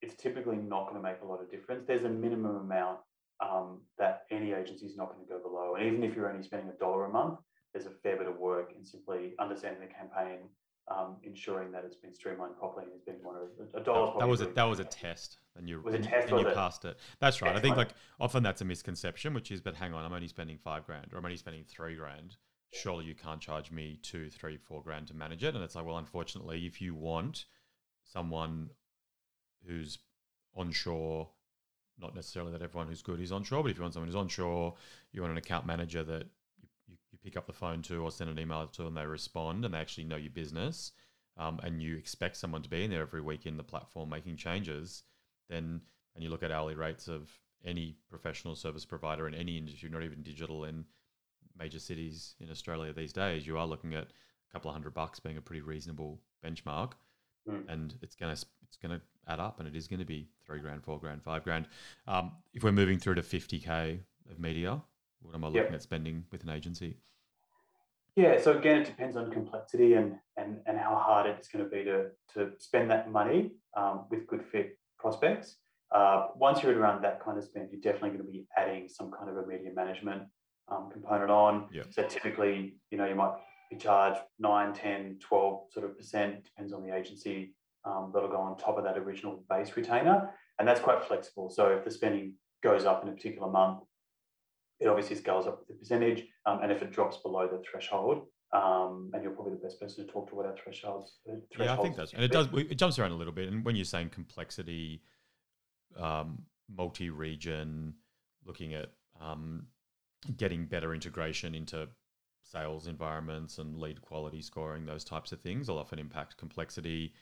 [0.01, 1.85] It's typically not going to make a lot of difference.
[1.87, 2.99] There's a minimum amount
[3.39, 6.43] um, that any agency is not going to go below, and even if you're only
[6.43, 7.39] spending a dollar a month,
[7.73, 10.39] there's a fair bit of work in simply understanding the campaign,
[10.87, 14.13] um, ensuring that it's been streamlined properly and has been one of a dollar.
[14.13, 16.47] That, that was a, that was a test, and you was a test, and you
[16.47, 16.53] it?
[16.53, 16.97] passed it.
[17.19, 17.55] That's right.
[17.55, 17.57] Excellent.
[17.57, 20.57] I think like often that's a misconception, which is, but hang on, I'm only spending
[20.57, 22.37] five grand, or I'm only spending three grand.
[22.71, 25.55] Surely you can't charge me two, three, four grand to manage it.
[25.55, 27.45] And it's like, well, unfortunately, if you want
[28.03, 28.69] someone
[29.65, 29.99] who's
[30.53, 31.29] onshore,
[31.97, 34.75] not necessarily that everyone who's good is onshore, but if you want someone who's onshore,
[35.13, 36.27] you want an account manager that
[37.25, 39.79] pick up the phone to or send an email to and they respond and they
[39.79, 40.91] actually know your business
[41.37, 44.37] um, and you expect someone to be in there every week in the platform making
[44.37, 45.03] changes,
[45.49, 45.81] then
[46.13, 47.29] and you look at hourly rates of
[47.65, 50.85] any professional service provider in any industry, not even digital in
[51.57, 55.19] major cities in Australia these days, you are looking at a couple of hundred bucks
[55.19, 56.91] being a pretty reasonable benchmark.
[57.49, 57.63] Mm.
[57.67, 60.83] And it's gonna it's gonna add up, and it is going to be three grand,
[60.83, 61.67] four grand, five grand.
[62.07, 63.99] Um, if we're moving through to fifty k
[64.31, 64.81] of media,
[65.21, 65.73] what am I looking yep.
[65.73, 66.97] at spending with an agency?
[68.15, 71.69] Yeah, so again, it depends on complexity and and, and how hard it's going to
[71.69, 75.57] be to, to spend that money um, with good fit prospects.
[75.93, 78.87] Uh, once you're at around that kind of spend, you're definitely going to be adding
[78.89, 80.23] some kind of a media management
[80.69, 81.67] um, component on.
[81.71, 81.87] Yep.
[81.91, 83.33] So typically, you know, you might
[83.69, 87.53] be charged 9, 10, 12 sort of percent, depends on the agency,
[87.85, 90.31] um, that'll go on top of that original base retainer.
[90.59, 91.49] And that's quite flexible.
[91.49, 93.79] So if the spending goes up in a particular month,
[94.79, 96.25] it obviously scales up with the percentage.
[96.45, 100.05] Um, and if it drops below the threshold, um, and you're probably the best person
[100.05, 101.19] to talk to what our thresholds.
[101.25, 102.47] thresholds yeah, I think that's and it does.
[102.53, 103.49] It jumps around a little bit.
[103.49, 105.01] And when you're saying complexity,
[105.99, 107.93] um, multi-region,
[108.45, 109.67] looking at um,
[110.37, 111.87] getting better integration into
[112.43, 117.13] sales environments and lead quality scoring, those types of things will often impact complexity.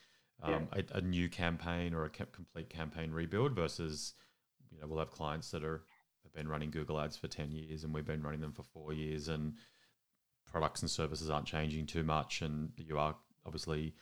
[0.41, 0.81] Um, yeah.
[0.93, 4.15] a, a, new campaign or a complete campaign rebuild versus,
[4.71, 5.83] you know, we'll have clients that are
[6.33, 9.27] been running Google Ads for 10 years and we've been running them for four years,
[9.27, 9.53] and
[10.45, 12.41] products and services aren't changing too much.
[12.41, 13.15] And you are
[13.45, 13.93] obviously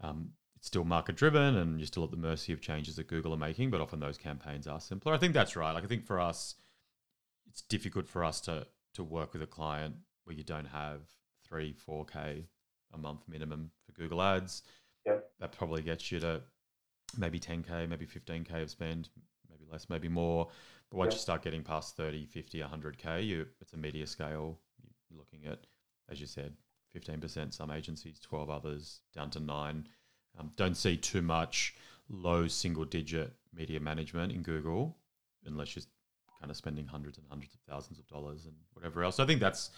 [0.00, 3.32] um, it's still market driven and you're still at the mercy of changes that Google
[3.32, 5.14] are making, but often those campaigns are simpler.
[5.14, 5.72] I think that's right.
[5.72, 6.54] Like, I think for us,
[7.48, 11.00] it's difficult for us to, to work with a client where you don't have
[11.46, 12.44] three, 4K
[12.92, 14.62] a month minimum for Google Ads.
[15.06, 15.30] Yep.
[15.40, 16.42] That probably gets you to
[17.16, 19.08] maybe 10K, maybe 15K of spend,
[19.70, 20.48] less, maybe more.
[20.90, 24.58] But once you start getting past 30, 50, 100K, you, it's a media scale.
[25.08, 25.60] You're looking at,
[26.10, 26.54] as you said,
[26.96, 29.86] 15% some agencies, 12 others, down to nine.
[30.38, 31.74] Um, don't see too much
[32.08, 34.96] low single digit media management in Google
[35.46, 35.84] unless you're
[36.40, 39.16] kind of spending hundreds and hundreds of thousands of dollars and whatever else.
[39.16, 39.70] So I think that's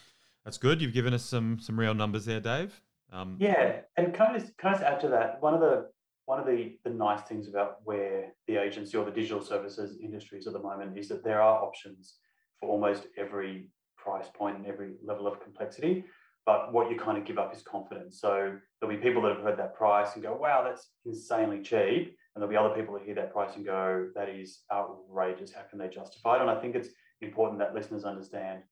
[0.44, 0.80] that's good.
[0.80, 2.80] You've given us some some real numbers there, Dave.
[3.12, 5.42] Um, yeah, and can I just can I just add to that?
[5.42, 5.90] One of the
[6.32, 10.46] one of the, the nice things about where the agency or the digital services industries
[10.46, 12.14] at the moment is that there are options
[12.58, 13.68] for almost every
[13.98, 16.02] price point and every level of complexity.
[16.46, 18.18] But what you kind of give up is confidence.
[18.18, 22.16] So there'll be people that have heard that price and go, wow, that's insanely cheap.
[22.34, 25.52] And there'll be other people that hear that price and go, that is outrageous.
[25.52, 26.40] How can they justify it?
[26.40, 26.88] And I think it's
[27.20, 28.62] important that listeners understand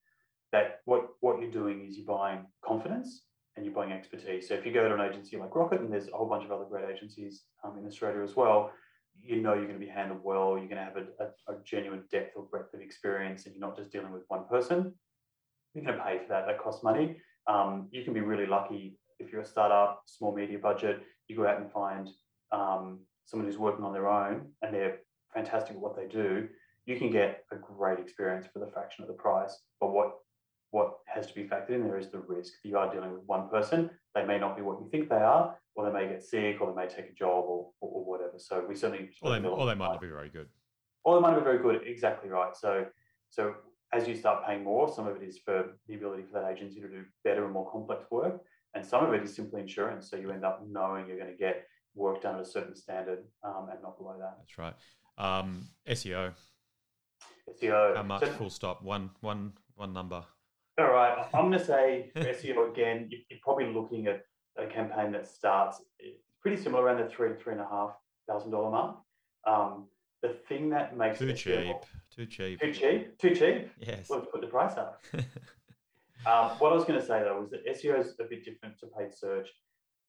[0.52, 4.48] that what, what you're doing is you're buying confidence and you're buying expertise.
[4.48, 6.52] So if you go to an agency like Rocket, and there's a whole bunch of
[6.52, 8.72] other great agencies um, in Australia as well,
[9.22, 10.56] you know you're going to be handled well.
[10.56, 13.66] You're going to have a, a, a, genuine depth or breadth of experience, and you're
[13.66, 14.94] not just dealing with one person.
[15.74, 16.46] You're going to pay for that.
[16.46, 17.16] That costs money.
[17.46, 21.02] Um, you can be really lucky if you're a startup, small media budget.
[21.28, 22.08] You go out and find
[22.52, 24.98] um, someone who's working on their own, and they're
[25.34, 26.48] fantastic at what they do.
[26.86, 29.56] You can get a great experience for the fraction of the price.
[29.80, 30.14] But what
[30.70, 32.54] what has to be factored in there is the risk.
[32.62, 33.90] that You are dealing with one person.
[34.14, 36.68] They may not be what you think they are, or they may get sick, or
[36.68, 38.38] they may take a job, or, or, or whatever.
[38.38, 39.11] So we certainly.
[39.22, 40.48] Or they, or they might not be very good.
[41.04, 41.87] Or they might not be very good.
[41.87, 42.54] Exactly right.
[42.56, 42.87] So,
[43.30, 43.54] so
[43.92, 46.80] as you start paying more, some of it is for the ability for that agency
[46.80, 48.40] to do better and more complex work,
[48.74, 50.09] and some of it is simply insurance.
[50.11, 53.24] So you end up knowing you're going to get work done at a certain standard
[53.42, 54.37] um, and not below that.
[54.38, 54.74] That's right.
[55.18, 56.33] Um, SEO.
[57.61, 57.96] SEO.
[57.96, 58.22] How much?
[58.22, 58.83] So, full stop.
[58.83, 60.24] One, one, one number.
[60.80, 64.22] All right, I'm going to say SEO again, you're probably looking at
[64.56, 65.82] a campaign that starts
[66.40, 67.90] pretty similar around the three to three and a half
[68.26, 68.96] thousand dollar mark.
[69.46, 69.88] Um,
[70.22, 71.76] the thing that makes too cheap,
[72.10, 73.70] too cheap, too cheap, too cheap.
[73.78, 75.02] Yes, well, put the price up.
[75.14, 78.78] um, what I was going to say though was that SEO is a bit different
[78.78, 79.48] to paid search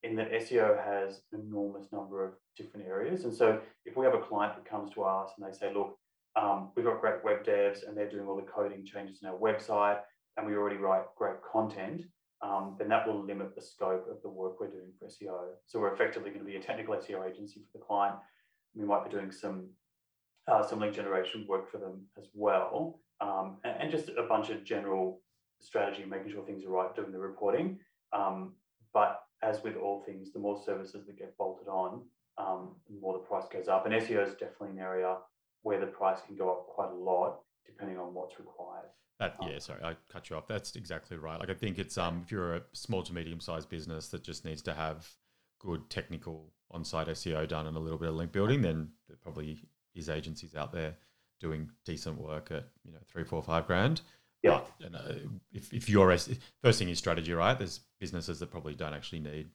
[0.04, 3.26] in that SEO has an enormous number of different areas.
[3.26, 5.98] And so if we have a client that comes to us and they say, look,
[6.38, 9.36] um, we've got great web devs and they're doing all the coding changes in our
[9.36, 10.00] website
[10.42, 12.02] and we already write great content,
[12.42, 15.54] um, then that will limit the scope of the work we're doing for SEO.
[15.68, 18.16] So we're effectively going to be a technical SEO agency for the client.
[18.74, 19.70] We might be doing some
[20.48, 24.50] uh, some link generation work for them as well, um, and, and, just a bunch
[24.50, 25.22] of general
[25.60, 27.78] strategy, making sure things are right, doing the reporting.
[28.12, 28.54] Um,
[28.92, 32.02] but as with all things, the more services that get bolted on,
[32.40, 33.86] um, the more the price goes up.
[33.86, 35.18] And SEO is definitely an area
[35.62, 38.90] where the price can go up quite a lot depending on what's required.
[39.22, 40.48] That, yeah, sorry, I cut you off.
[40.48, 41.40] That's exactly right.
[41.40, 44.46] Like I think it's um if you're a small to medium sized business that just
[44.46, 45.08] needs to have
[45.60, 49.60] good technical on-site SEO done and a little bit of link building, then there probably
[49.94, 50.96] is agencies out there
[51.40, 54.02] doing decent work at you know three, four, five grand.
[54.42, 54.62] Yeah.
[54.62, 55.20] But, you know,
[55.54, 56.10] if if your
[56.64, 57.56] first thing is strategy, right?
[57.56, 59.50] There's businesses that probably don't actually need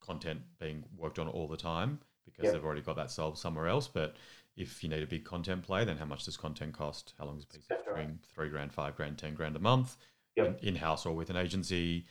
[0.00, 2.52] content being worked on all the time because yep.
[2.52, 3.88] they've already got that solved somewhere else.
[3.88, 4.16] But
[4.60, 7.14] if you need a big content play, then how much does content cost?
[7.18, 8.18] How long is a piece of string?
[8.34, 9.96] Three grand, five grand, ten grand a month,
[10.36, 10.62] yep.
[10.62, 12.06] in house or with an agency.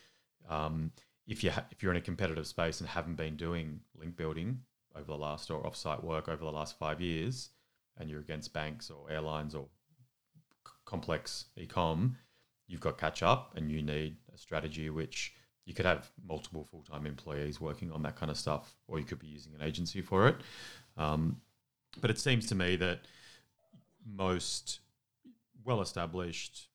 [0.50, 0.92] Um,
[1.28, 4.62] if you ha- if you're in a competitive space and haven't been doing link building
[4.96, 7.52] over the last or offsite work over the last five years,
[7.98, 9.68] and you're against banks or airlines or
[10.66, 12.16] c- complex ecom,
[12.68, 15.36] you've got catch up, and you need a strategy which
[15.66, 19.06] you could have multiple full time employees working on that kind of stuff, or you
[19.06, 20.38] could be using an agency for it.
[20.98, 21.42] Um,
[22.02, 23.02] but it seems to me that
[24.06, 24.80] most
[25.64, 26.68] well established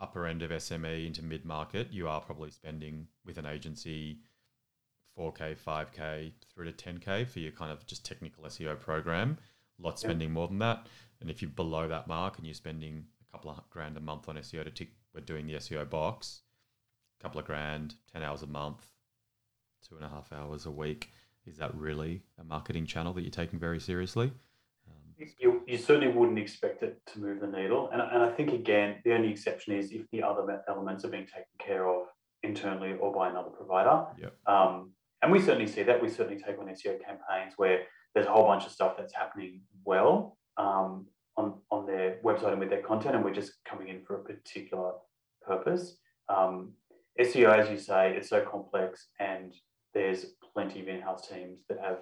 [0.00, 4.18] upper end of SME into mid market, you are probably spending with an agency
[5.18, 9.38] 4K, 5K through to 10K for your kind of just technical SEO program.
[9.78, 10.34] Lot spending yeah.
[10.34, 10.86] more than that.
[11.20, 14.28] And if you're below that mark and you're spending a couple of grand a month
[14.28, 16.42] on SEO to tick, we're doing the SEO box,
[17.20, 18.86] a couple of grand, 10 hours a month,
[19.88, 21.12] two and a half hours a week.
[21.46, 24.32] Is that really a marketing channel that you're taking very seriously?
[25.38, 27.90] you, you certainly wouldn't expect it to move the needle.
[27.92, 31.26] And, and I think, again, the only exception is if the other elements are being
[31.26, 32.06] taken care of
[32.42, 34.06] internally or by another provider.
[34.18, 34.34] Yep.
[34.46, 36.02] Um, and we certainly see that.
[36.02, 37.82] We certainly take on SEO campaigns where
[38.14, 42.60] there's a whole bunch of stuff that's happening well um, on, on their website and
[42.60, 44.92] with their content, and we're just coming in for a particular
[45.46, 45.96] purpose.
[46.28, 46.72] Um,
[47.20, 49.54] SEO, as you say, it's so complex, and
[49.94, 51.98] there's plenty of in-house teams that have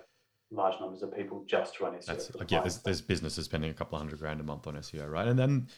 [0.51, 2.07] large numbers of people just to run SEO.
[2.07, 4.75] That's, like, yeah, there's, there's businesses spending a couple of hundred grand a month on
[4.75, 5.29] SEO, right?
[5.29, 5.69] And then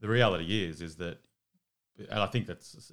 [0.00, 1.18] the reality is, is that,
[1.98, 2.92] and I think that's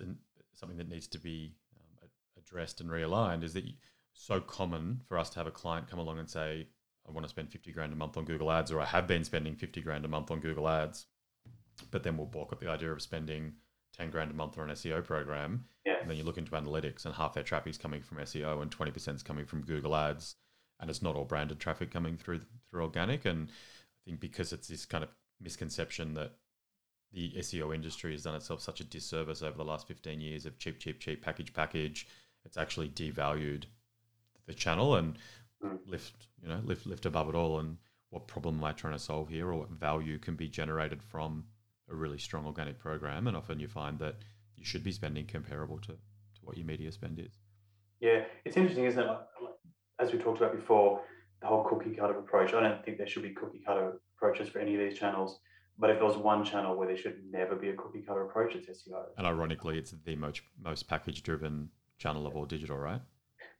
[0.53, 3.65] something that needs to be um, addressed and realigned, is that
[4.13, 6.67] so common for us to have a client come along and say,
[7.07, 9.23] I want to spend 50 grand a month on Google Ads, or I have been
[9.23, 11.05] spending 50 grand a month on Google Ads,
[11.91, 13.53] but then we'll balk at the idea of spending
[13.97, 15.65] 10 grand a month on an SEO program.
[15.85, 15.95] Yeah.
[16.01, 18.71] And then you look into analytics and half their traffic is coming from SEO and
[18.71, 20.35] 20% is coming from Google Ads
[20.79, 23.25] and it's not all branded traffic coming through through organic.
[23.25, 26.33] And I think because it's this kind of misconception that
[27.13, 30.57] the SEO industry has done itself such a disservice over the last 15 years of
[30.57, 32.07] cheap, cheap, cheap, package, package,
[32.43, 33.65] it's actually devalued
[34.47, 35.17] the channel and
[35.63, 35.77] mm.
[35.85, 37.59] lift, you know, lift, lift above it all.
[37.59, 37.77] And
[38.09, 41.45] what problem am I trying to solve here or what value can be generated from
[41.89, 43.27] a really strong organic program?
[43.27, 44.15] And often you find that
[44.55, 47.39] you should be spending comparable to, to what your media spend is.
[47.99, 49.17] Yeah, it's interesting, isn't it?
[49.99, 51.01] as we talked about before,
[51.41, 52.53] the whole cookie cutter approach.
[52.53, 55.39] I don't think there should be cookie cutter approaches for any of these channels.
[55.77, 58.55] But if there was one channel where there should never be a cookie cutter approach,
[58.55, 59.05] it's SEO.
[59.17, 63.01] And ironically, it's the most most package driven channel of all digital, right?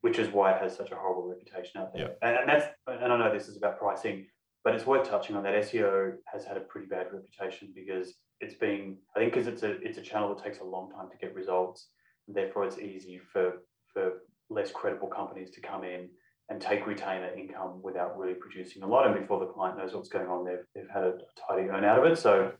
[0.02, 2.16] Which is why it has such a horrible reputation out there.
[2.22, 4.28] And, and that's and I know this is about pricing,
[4.64, 5.64] but it's worth touching on that.
[5.64, 9.82] SEO has had a pretty bad reputation because it's being I think because it's a
[9.82, 11.90] it's a channel that takes a long time to get results.
[12.28, 14.14] And therefore, it's easy for for
[14.50, 16.10] less credible companies to come in
[16.50, 19.08] and take retainer income without really producing a lot.
[19.08, 22.00] And before the client knows what's going on, they've, they've had a tidy earn out
[22.00, 22.18] of it.
[22.18, 22.52] So,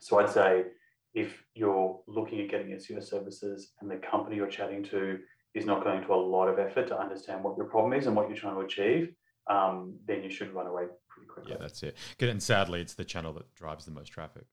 [0.00, 0.64] so I'd say
[1.12, 5.18] if you're looking at getting SEO services and the company you're chatting to
[5.54, 8.16] is not going to a lot of effort to understand what your problem is and
[8.16, 9.14] what you're trying to achieve,
[9.48, 11.52] um, then you should run away pretty quickly.
[11.52, 11.96] Yeah, that's it.
[12.20, 14.44] And sadly, it's the channel that drives the most traffic.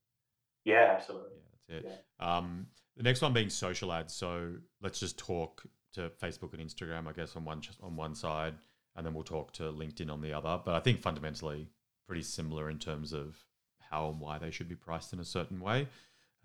[0.63, 1.32] Yeah, absolutely.
[1.36, 1.91] Yeah, that's it.
[2.19, 2.38] Yeah.
[2.38, 4.13] Um, the next one being social ads.
[4.13, 8.54] So let's just talk to Facebook and Instagram, I guess, on one on one side,
[8.95, 10.60] and then we'll talk to LinkedIn on the other.
[10.63, 11.67] But I think fundamentally
[12.08, 13.38] pretty similar in terms of
[13.80, 15.88] how and why they should be priced in a certain way.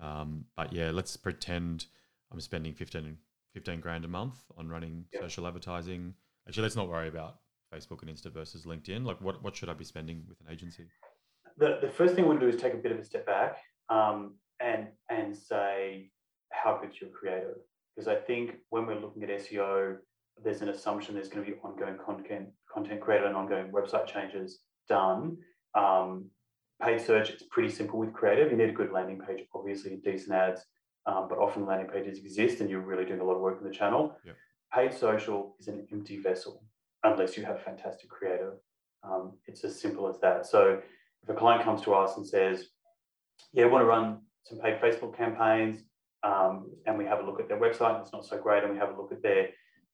[0.00, 1.86] Um, but yeah, let's pretend
[2.32, 3.16] I'm spending 15,
[3.54, 5.22] 15 grand a month on running yep.
[5.22, 6.14] social advertising.
[6.46, 7.36] Actually, let's not worry about
[7.76, 9.04] Facebook and Insta versus LinkedIn.
[9.04, 10.84] Like, what, what should I be spending with an agency?
[11.58, 13.58] The, the first thing we'll do is take a bit of a step back
[13.88, 16.10] um, and and say
[16.50, 17.56] how good's your creative
[17.94, 19.96] because I think when we're looking at SEO,
[20.42, 24.60] there's an assumption there's going to be ongoing content content created and ongoing website changes
[24.88, 25.38] done.
[25.74, 26.26] Um,
[26.82, 28.50] paid search, it's pretty simple with creative.
[28.50, 30.62] You need a good landing page, obviously, decent ads,
[31.06, 33.66] um, but often landing pages exist and you're really doing a lot of work in
[33.66, 34.14] the channel.
[34.26, 34.36] Yep.
[34.74, 36.62] Paid social is an empty vessel
[37.12, 38.54] unless you have fantastic creative.
[39.02, 40.46] Um, it's as simple as that.
[40.46, 40.80] So
[41.22, 42.66] if a client comes to us and says,
[43.52, 45.82] "Yeah, I want to run some paid Facebook campaigns,"
[46.22, 48.72] um, and we have a look at their website and it's not so great, and
[48.72, 49.50] we have a look at their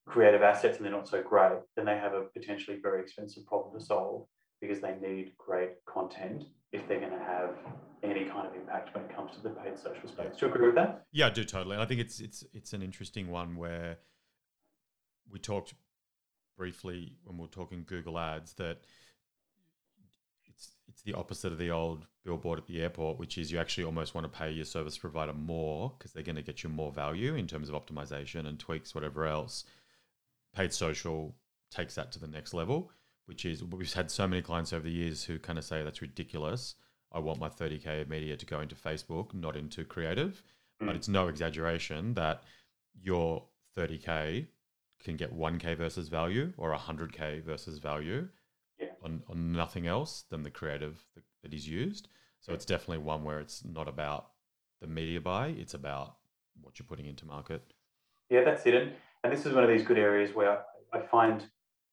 [0.06, 3.78] creative assets and they're not so great, then they have a potentially very expensive problem
[3.78, 4.26] to solve
[4.60, 7.54] because they need great content if they're going to have
[8.02, 10.36] any kind of impact when it comes to the paid social space.
[10.38, 11.04] Do you agree with that?
[11.12, 11.76] Yeah, I do totally.
[11.76, 13.98] I think it's it's it's an interesting one where
[15.30, 15.74] we talked
[16.56, 18.78] briefly when we are talking Google Ads that
[20.44, 23.84] it's it's the opposite of the old billboard at the airport, which is you actually
[23.84, 26.92] almost want to pay your service provider more because they're going to get you more
[26.92, 29.64] value in terms of optimization and tweaks, whatever else.
[30.54, 31.34] Paid social
[31.70, 32.90] takes that to the next level,
[33.26, 36.02] which is we've had so many clients over the years who kind of say that's
[36.02, 36.74] ridiculous.
[37.10, 40.42] I want my 30k of media to go into Facebook, not into creative.
[40.82, 40.86] Mm.
[40.86, 42.42] But it's no exaggeration that
[43.00, 43.44] your
[43.76, 44.46] 30k
[45.02, 48.28] can get 1k versus value or 100k versus value
[48.80, 48.88] yeah.
[49.02, 51.04] on, on nothing else than the creative
[51.42, 52.08] that, is used.
[52.40, 52.56] So yeah.
[52.56, 54.28] it's definitely one where it's not about
[54.80, 56.16] the media buy, it's about
[56.60, 57.62] what you're putting into market.
[58.30, 58.74] Yeah, that's it.
[58.74, 58.92] And,
[59.24, 60.62] and this is one of these good areas where
[60.92, 61.44] I find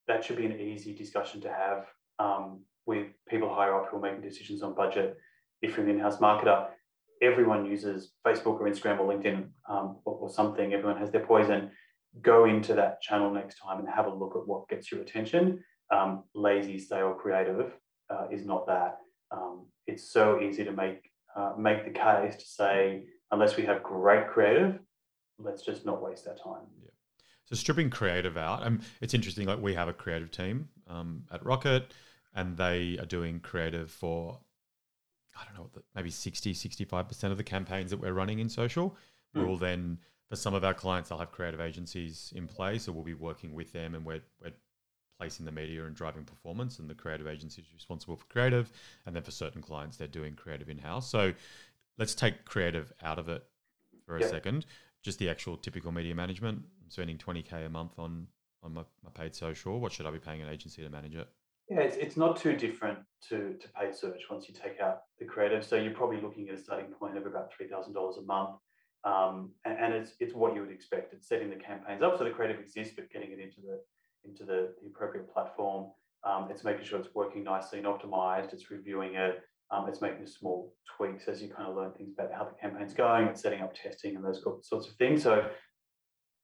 [0.08, 1.86] that should be an easy discussion to have
[2.18, 5.18] um, with people higher up who are making decisions on budget.
[5.62, 6.68] If you're an in-house marketer,
[7.22, 10.74] everyone uses Facebook or Instagram or LinkedIn um, or, or, something.
[10.74, 11.70] Everyone has their poison.
[12.22, 15.64] Go into that channel next time and have a look at what gets your attention.
[15.92, 17.72] Um, lazy, stale, creative
[18.10, 18.98] uh, is not that.
[19.32, 23.84] Um, it's so easy to make uh, make the case to say unless we have
[23.84, 24.80] great creative,
[25.38, 26.66] let's just not waste our time.
[26.82, 26.90] Yeah.
[27.46, 29.48] So stripping creative out, um, it's interesting.
[29.48, 31.94] Like we have a creative team um, at Rocket,
[32.36, 34.40] and they are doing creative for
[35.40, 38.98] I don't know, maybe 60, 65% of the campaigns that we're running in social.
[39.36, 39.48] Mm.
[39.48, 42.84] We'll then, for some of our clients, they'll have creative agencies in place.
[42.84, 44.54] So we'll be working with them and we're, we're
[45.20, 46.80] placing the media and driving performance.
[46.80, 48.72] And the creative agency is responsible for creative.
[49.06, 51.10] And then for certain clients, they're doing creative in house.
[51.10, 51.34] So
[51.98, 53.44] let's take creative out of it
[54.06, 54.66] for a second.
[55.02, 56.60] Just the actual typical media management.
[56.84, 58.28] I'm spending 20K a month on,
[58.62, 59.80] on my, my paid social.
[59.80, 61.28] What should I be paying an agency to manage it?
[61.70, 65.26] Yeah, it's, it's not too different to, to paid search once you take out the
[65.26, 65.64] creative.
[65.64, 68.58] So you're probably looking at a starting point of about $3,000 a month.
[69.06, 71.14] Um, and, and, it's, it's what you would expect.
[71.14, 73.80] It's setting the campaigns up so the creative exists, but getting it into the,
[74.26, 75.92] into the, the appropriate platform.
[76.26, 78.54] Um, it's making sure it's working nicely and optimized.
[78.54, 79.42] It's reviewing it.
[79.72, 82.94] Um, it's making small tweaks as you kind of learn things about how the campaign's
[82.94, 83.28] going.
[83.28, 85.24] It's setting up testing and those sorts of things.
[85.24, 85.46] So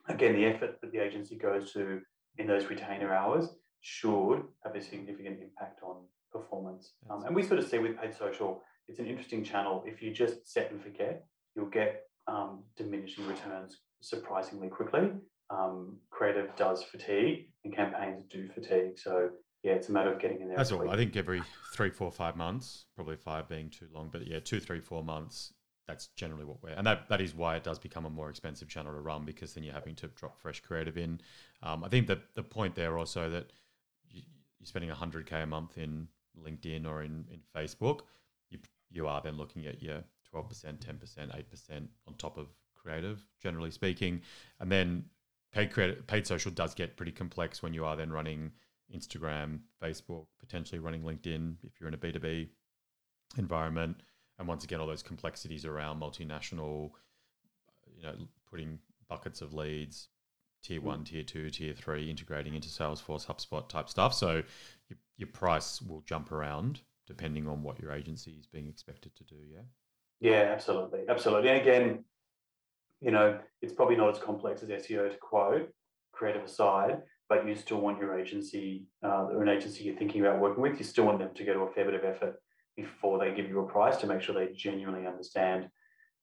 [0.08, 2.02] again, the effort that the agency goes to
[2.38, 3.50] in those retainer hours
[3.82, 6.94] should have a significant impact on performance.
[7.10, 9.84] Um, and we sort of see with paid social, it's an interesting channel.
[9.86, 12.05] If you just set and forget, you'll get
[12.86, 15.10] diminishing returns surprisingly quickly.
[15.50, 18.98] Um, creative does fatigue and campaigns do fatigue.
[18.98, 19.30] So
[19.64, 20.58] yeah, it's a matter of getting in there.
[20.58, 20.90] That's all.
[20.90, 21.42] I think every
[21.74, 25.54] three, four, five months, probably five being too long, but yeah, two, three, four months.
[25.88, 28.68] That's generally what we're, and that, that is why it does become a more expensive
[28.68, 31.22] channel to run because then you're having to drop fresh creative in.
[31.62, 33.54] Um, I think that the point there also that
[34.10, 34.24] you're
[34.64, 36.08] spending 100k a month in
[36.44, 38.00] LinkedIn or in, in Facebook,
[38.50, 38.58] you,
[38.90, 42.48] you are then looking at your 12%, 10%, 8% on top of
[42.86, 44.22] creative, generally speaking.
[44.60, 45.06] And then
[45.52, 48.52] paid credit, paid social does get pretty complex when you are then running
[48.96, 52.50] Instagram, Facebook, potentially running LinkedIn if you're in a B2B
[53.38, 53.98] environment.
[54.38, 56.92] And once again, all those complexities around multinational,
[57.96, 58.14] you know,
[58.50, 60.10] putting buckets of leads,
[60.62, 64.14] tier one, tier two, tier three, integrating into Salesforce, HubSpot type stuff.
[64.14, 64.44] So
[64.90, 69.24] your, your price will jump around depending on what your agency is being expected to
[69.24, 69.36] do.
[69.52, 69.62] Yeah.
[70.20, 71.02] Yeah, absolutely.
[71.08, 71.50] Absolutely.
[71.50, 72.04] And again,
[73.02, 75.70] you know, it's probably not as complex as SEO to quote,
[76.12, 80.40] creative aside, but you still want your agency uh, or an agency you're thinking about
[80.40, 82.36] working with, you still want them to go to a fair bit of effort
[82.78, 85.70] before they give you a price to make sure they genuinely understand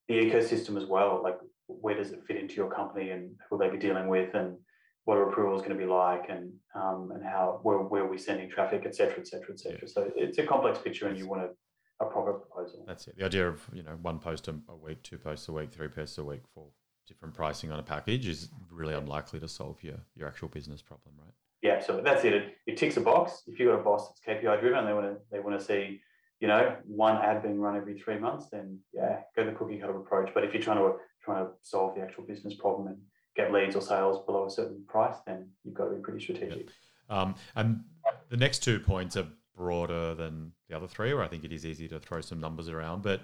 [0.08, 1.20] the ecosystem as well.
[1.22, 4.56] Like where does it fit into your company and who they be dealing with and
[5.04, 8.18] what are approvals going to be like and um, and how where, where are we
[8.18, 9.88] sending traffic, et cetera, et cetera, et cetera.
[9.88, 12.84] So it's a complex picture and you want a, a proper proposal.
[12.86, 13.16] That's it.
[13.16, 16.18] The idea of, you know, one post a week, two posts a week, three posts
[16.18, 16.66] a week for
[17.06, 21.14] different pricing on a package is really unlikely to solve your, your actual business problem,
[21.18, 21.34] right?
[21.62, 22.32] Yeah, so that's it.
[22.32, 22.56] it.
[22.66, 23.42] It ticks a box.
[23.46, 26.00] If you've got a boss that's KPI driven, they want to they want to see
[26.42, 29.96] you know, one ad being run every three months, then yeah, go the cookie cutter
[29.96, 30.32] approach.
[30.34, 30.94] But if you're trying to
[31.24, 32.98] trying to solve the actual business problem and
[33.36, 36.70] get leads or sales below a certain price, then you've got to be pretty strategic.
[37.08, 37.84] Um, and
[38.28, 41.66] the next two points are broader than the other three, where I think it is
[41.66, 43.22] easy to throw some numbers around, but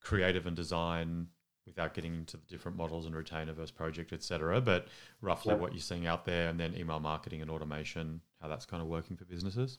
[0.00, 1.28] creative and design
[1.66, 4.60] without getting into the different models and retainer versus project, etc.
[4.60, 4.88] But
[5.20, 8.82] roughly what you're seeing out there, and then email marketing and automation, how that's kind
[8.82, 9.78] of working for businesses.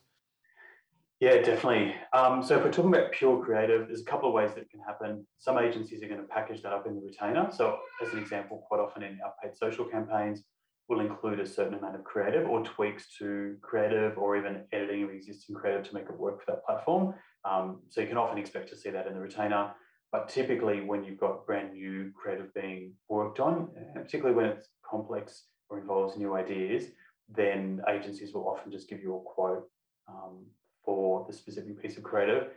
[1.20, 1.96] Yeah, definitely.
[2.14, 4.80] Um, so if we're talking about pure creative, there's a couple of ways that can
[4.80, 5.28] happen.
[5.38, 7.50] Some agencies are going to package that up in the retainer.
[7.52, 10.44] So as an example, quite often in our paid social campaigns,
[10.90, 15.12] we'll include a certain amount of creative or tweaks to creative or even editing of
[15.12, 17.14] existing creative to make it work for that platform.
[17.46, 19.72] Um, so you can often expect to see that in the retainer.
[20.12, 25.44] But typically when you've got brand new creative being worked on, particularly when it's complex
[25.70, 26.86] or involves new ideas,
[27.34, 29.70] then agencies will often just give you a quote
[30.08, 30.44] um,
[30.84, 32.48] for the specific piece of creative.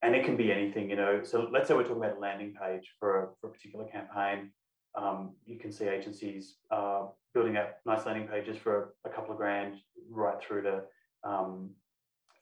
[0.00, 1.22] And it can be anything, you know.
[1.22, 4.50] So let's say we're talking about a landing page for a, for a particular campaign.
[4.94, 9.36] Um, you can see agencies uh, building out nice landing pages for a, couple of
[9.36, 9.74] grand,
[10.10, 10.82] right through to
[11.24, 11.70] um,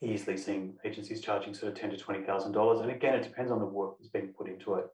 [0.01, 2.79] easily seeing agencies charging sort of ten to twenty thousand dollars.
[2.79, 4.85] And again, it depends on the work that's being put into it.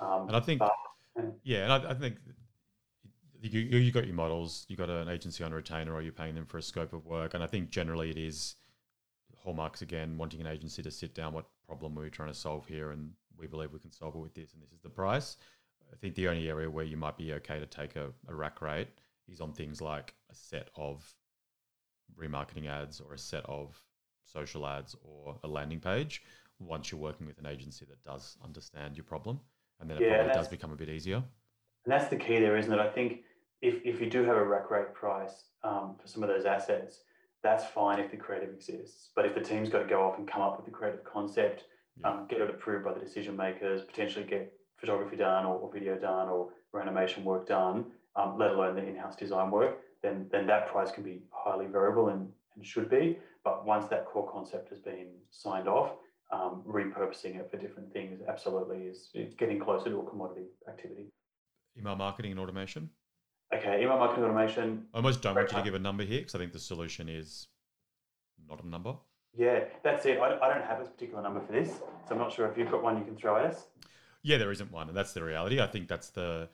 [0.00, 0.72] Um, and I think, but,
[1.42, 2.16] yeah, and I, I think
[3.42, 6.46] you you got your models, you got an agency on retainer, or you're paying them
[6.46, 8.54] for a scope of work, and I think generally it is
[9.42, 12.66] hallmarks again, wanting an agency to sit down, what problem are we trying to solve
[12.66, 15.36] here, and we believe we can solve it with this, and this is the price.
[15.92, 18.60] I think the only area where you might be okay to take a, a rack
[18.60, 18.88] rate
[19.28, 21.14] is on things like a set of
[22.18, 23.80] remarketing ads or a set of
[24.24, 26.22] social ads or a landing page
[26.58, 29.38] once you're working with an agency that does understand your problem
[29.80, 32.56] and then it yeah, probably does become a bit easier and that's the key there
[32.56, 33.20] isn't it i think
[33.60, 37.00] if, if you do have a rack rate price um, for some of those assets
[37.42, 39.10] that's fine if the creative exists.
[39.14, 41.64] But if the team's got to go off and come up with the creative concept,
[42.00, 42.10] yeah.
[42.10, 45.96] um, get it approved by the decision makers, potentially get photography done or, or video
[45.96, 47.86] done or, or, animation work done,
[48.18, 52.08] um, let alone the in-house design work, then then that price can be highly variable
[52.08, 53.18] and, and should be.
[53.44, 55.92] But once that core concept has been signed off,
[56.30, 61.06] um, repurposing it for different things absolutely is getting closer to a commodity activity.
[61.78, 62.90] Email marketing and automation.
[63.54, 64.84] Okay, email marketing automation.
[64.92, 67.08] I almost don't want you to give a number here because I think the solution
[67.08, 67.46] is
[68.46, 68.94] not a number.
[69.34, 70.18] Yeah, that's it.
[70.18, 72.70] I, I don't have a particular number for this, so I'm not sure if you've
[72.70, 73.68] got one you can throw at us.
[74.22, 75.60] Yeah, there isn't one, and that's the reality.
[75.60, 76.48] I think that's the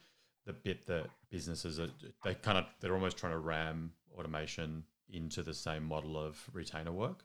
[0.46, 1.88] the bit that businesses are
[2.24, 6.92] they kind of they're almost trying to ram automation into the same model of retainer
[6.92, 7.24] work.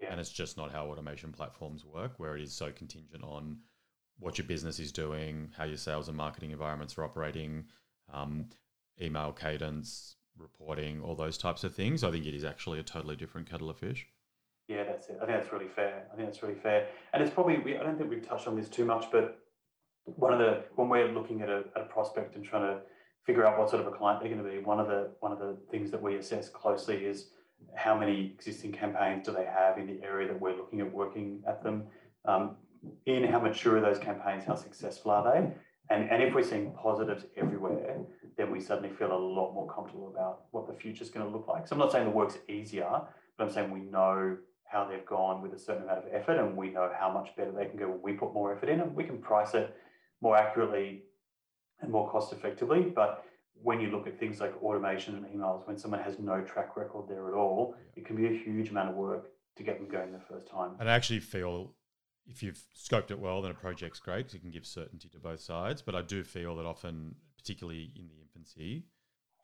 [0.00, 0.12] Yeah.
[0.12, 3.58] And it's just not how automation platforms work, where it is so contingent on
[4.20, 7.64] what your business is doing, how your sales and marketing environments are operating,
[8.12, 8.46] um,
[9.00, 12.04] email cadence, reporting, all those types of things.
[12.04, 14.06] I think it is actually a totally different kettle of fish.
[14.68, 15.18] Yeah, that's it.
[15.22, 16.06] I think that's really fair.
[16.12, 16.88] I think that's really fair.
[17.12, 19.40] And it's probably, I don't think we've touched on this too much, but
[20.16, 22.80] one of the, when we're looking at a, at a prospect and trying to
[23.24, 25.32] figure out what sort of a client they're going to be, one of the, one
[25.32, 27.30] of the things that we assess closely is
[27.74, 31.42] how many existing campaigns do they have in the area that we're looking at working
[31.46, 31.84] at them
[32.24, 32.56] um,
[33.06, 35.50] in, how mature are those campaigns, how successful are they?
[35.90, 37.98] And, and if we're seeing positives everywhere,
[38.36, 41.32] then we suddenly feel a lot more comfortable about what the future is going to
[41.32, 41.66] look like.
[41.66, 43.00] So I'm not saying the work's easier,
[43.36, 44.36] but I'm saying we know
[44.68, 47.52] how they've gone with a certain amount of effort and we know how much better
[47.52, 49.74] they can go when we put more effort in and we can price it
[50.20, 51.02] more accurately
[51.80, 52.82] and more cost effectively.
[52.82, 53.24] But
[53.62, 57.08] when you look at things like automation and emails, when someone has no track record
[57.08, 60.12] there at all, it can be a huge amount of work to get them going
[60.12, 60.72] the first time.
[60.78, 61.74] And I actually feel
[62.26, 65.18] if you've scoped it well, then a project's great because it can give certainty to
[65.18, 65.82] both sides.
[65.82, 68.84] But I do feel that often, particularly in the infancy,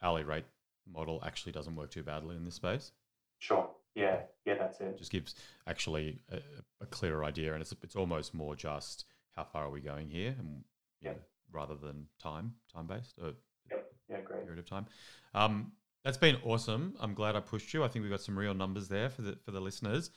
[0.03, 0.45] hourly rate
[0.87, 2.93] model actually doesn't work too badly in this space.
[3.39, 3.71] Sure.
[3.95, 4.21] Yeah.
[4.45, 4.99] Yeah, that's it.
[4.99, 5.35] Just gives
[5.67, 6.39] actually a,
[6.81, 9.07] a clearer idea, and it's it's almost more just
[9.37, 10.65] how far are we going here, and
[11.01, 11.17] yeah, know,
[11.53, 13.33] rather than time time based or
[13.71, 13.93] yep.
[14.09, 14.87] yeah, great period of time.
[15.35, 15.73] Um,
[16.05, 16.95] that's been awesome.
[17.01, 17.83] I'm glad I pushed you.
[17.83, 20.11] I think we've got some real numbers there for the for the listeners.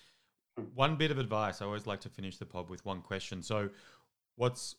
[0.74, 1.61] One bit of advice.
[1.61, 3.43] I always like to finish the pod with one question.
[3.43, 3.70] So,
[4.36, 4.76] what's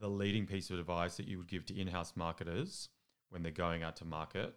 [0.00, 2.88] the leading piece of advice that you would give to in-house marketers
[3.28, 4.54] when they're going out to market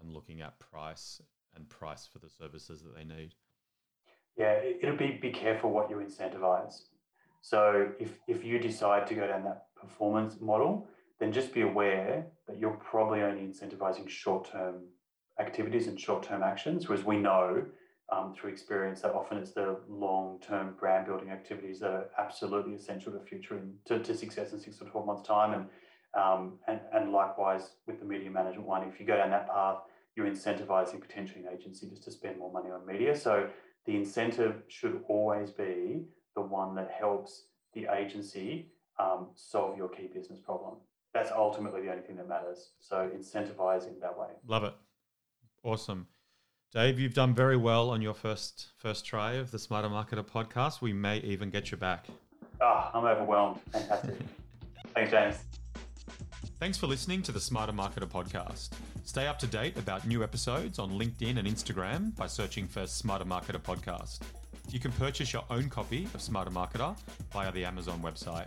[0.00, 1.20] and looking at price
[1.54, 3.34] and price for the services that they need?
[4.36, 6.82] Yeah, it'll be be careful what you incentivize.
[7.46, 10.88] So if if you decide to go down that performance model,
[11.20, 14.82] then just be aware that you're probably only incentivizing short-term
[15.38, 17.64] activities and short-term actions, whereas we know
[18.10, 23.12] um, through experience that often it's the long-term brand building activities that are absolutely essential
[23.12, 25.54] to future to, to success in six or 12 months time.
[25.54, 25.64] And,
[26.20, 29.78] um, and, and likewise with the media management one, if you go down that path,
[30.16, 33.14] you're incentivizing potentially an agency just to spend more money on media.
[33.14, 33.48] So
[33.84, 36.06] the incentive should always be
[36.36, 38.68] the one that helps the agency
[38.98, 40.74] um, solve your key business problem.
[41.12, 42.70] That's ultimately the only thing that matters.
[42.78, 44.28] So incentivize in that way.
[44.46, 44.74] Love it.
[45.64, 46.06] Awesome.
[46.72, 50.80] Dave, you've done very well on your first first try of the Smarter Marketer podcast.
[50.82, 52.06] We may even get you back.
[52.60, 53.60] Ah, oh, I'm overwhelmed.
[53.72, 54.16] Fantastic.
[54.94, 55.36] Thanks, James.
[56.58, 58.70] Thanks for listening to the Smarter Marketer podcast.
[59.04, 63.24] Stay up to date about new episodes on LinkedIn and Instagram by searching for Smarter
[63.24, 64.20] Marketer podcast.
[64.70, 66.96] You can purchase your own copy of Smarter Marketer
[67.32, 68.46] via the Amazon website.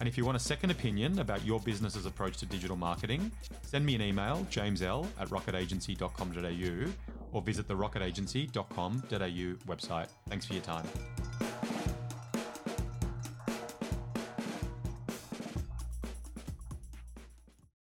[0.00, 3.30] And if you want a second opinion about your business's approach to digital marketing,
[3.62, 6.92] send me an email, jamesl at rocketagency.com.au,
[7.32, 10.08] or visit the rocketagency.com.au website.
[10.28, 10.86] Thanks for your time.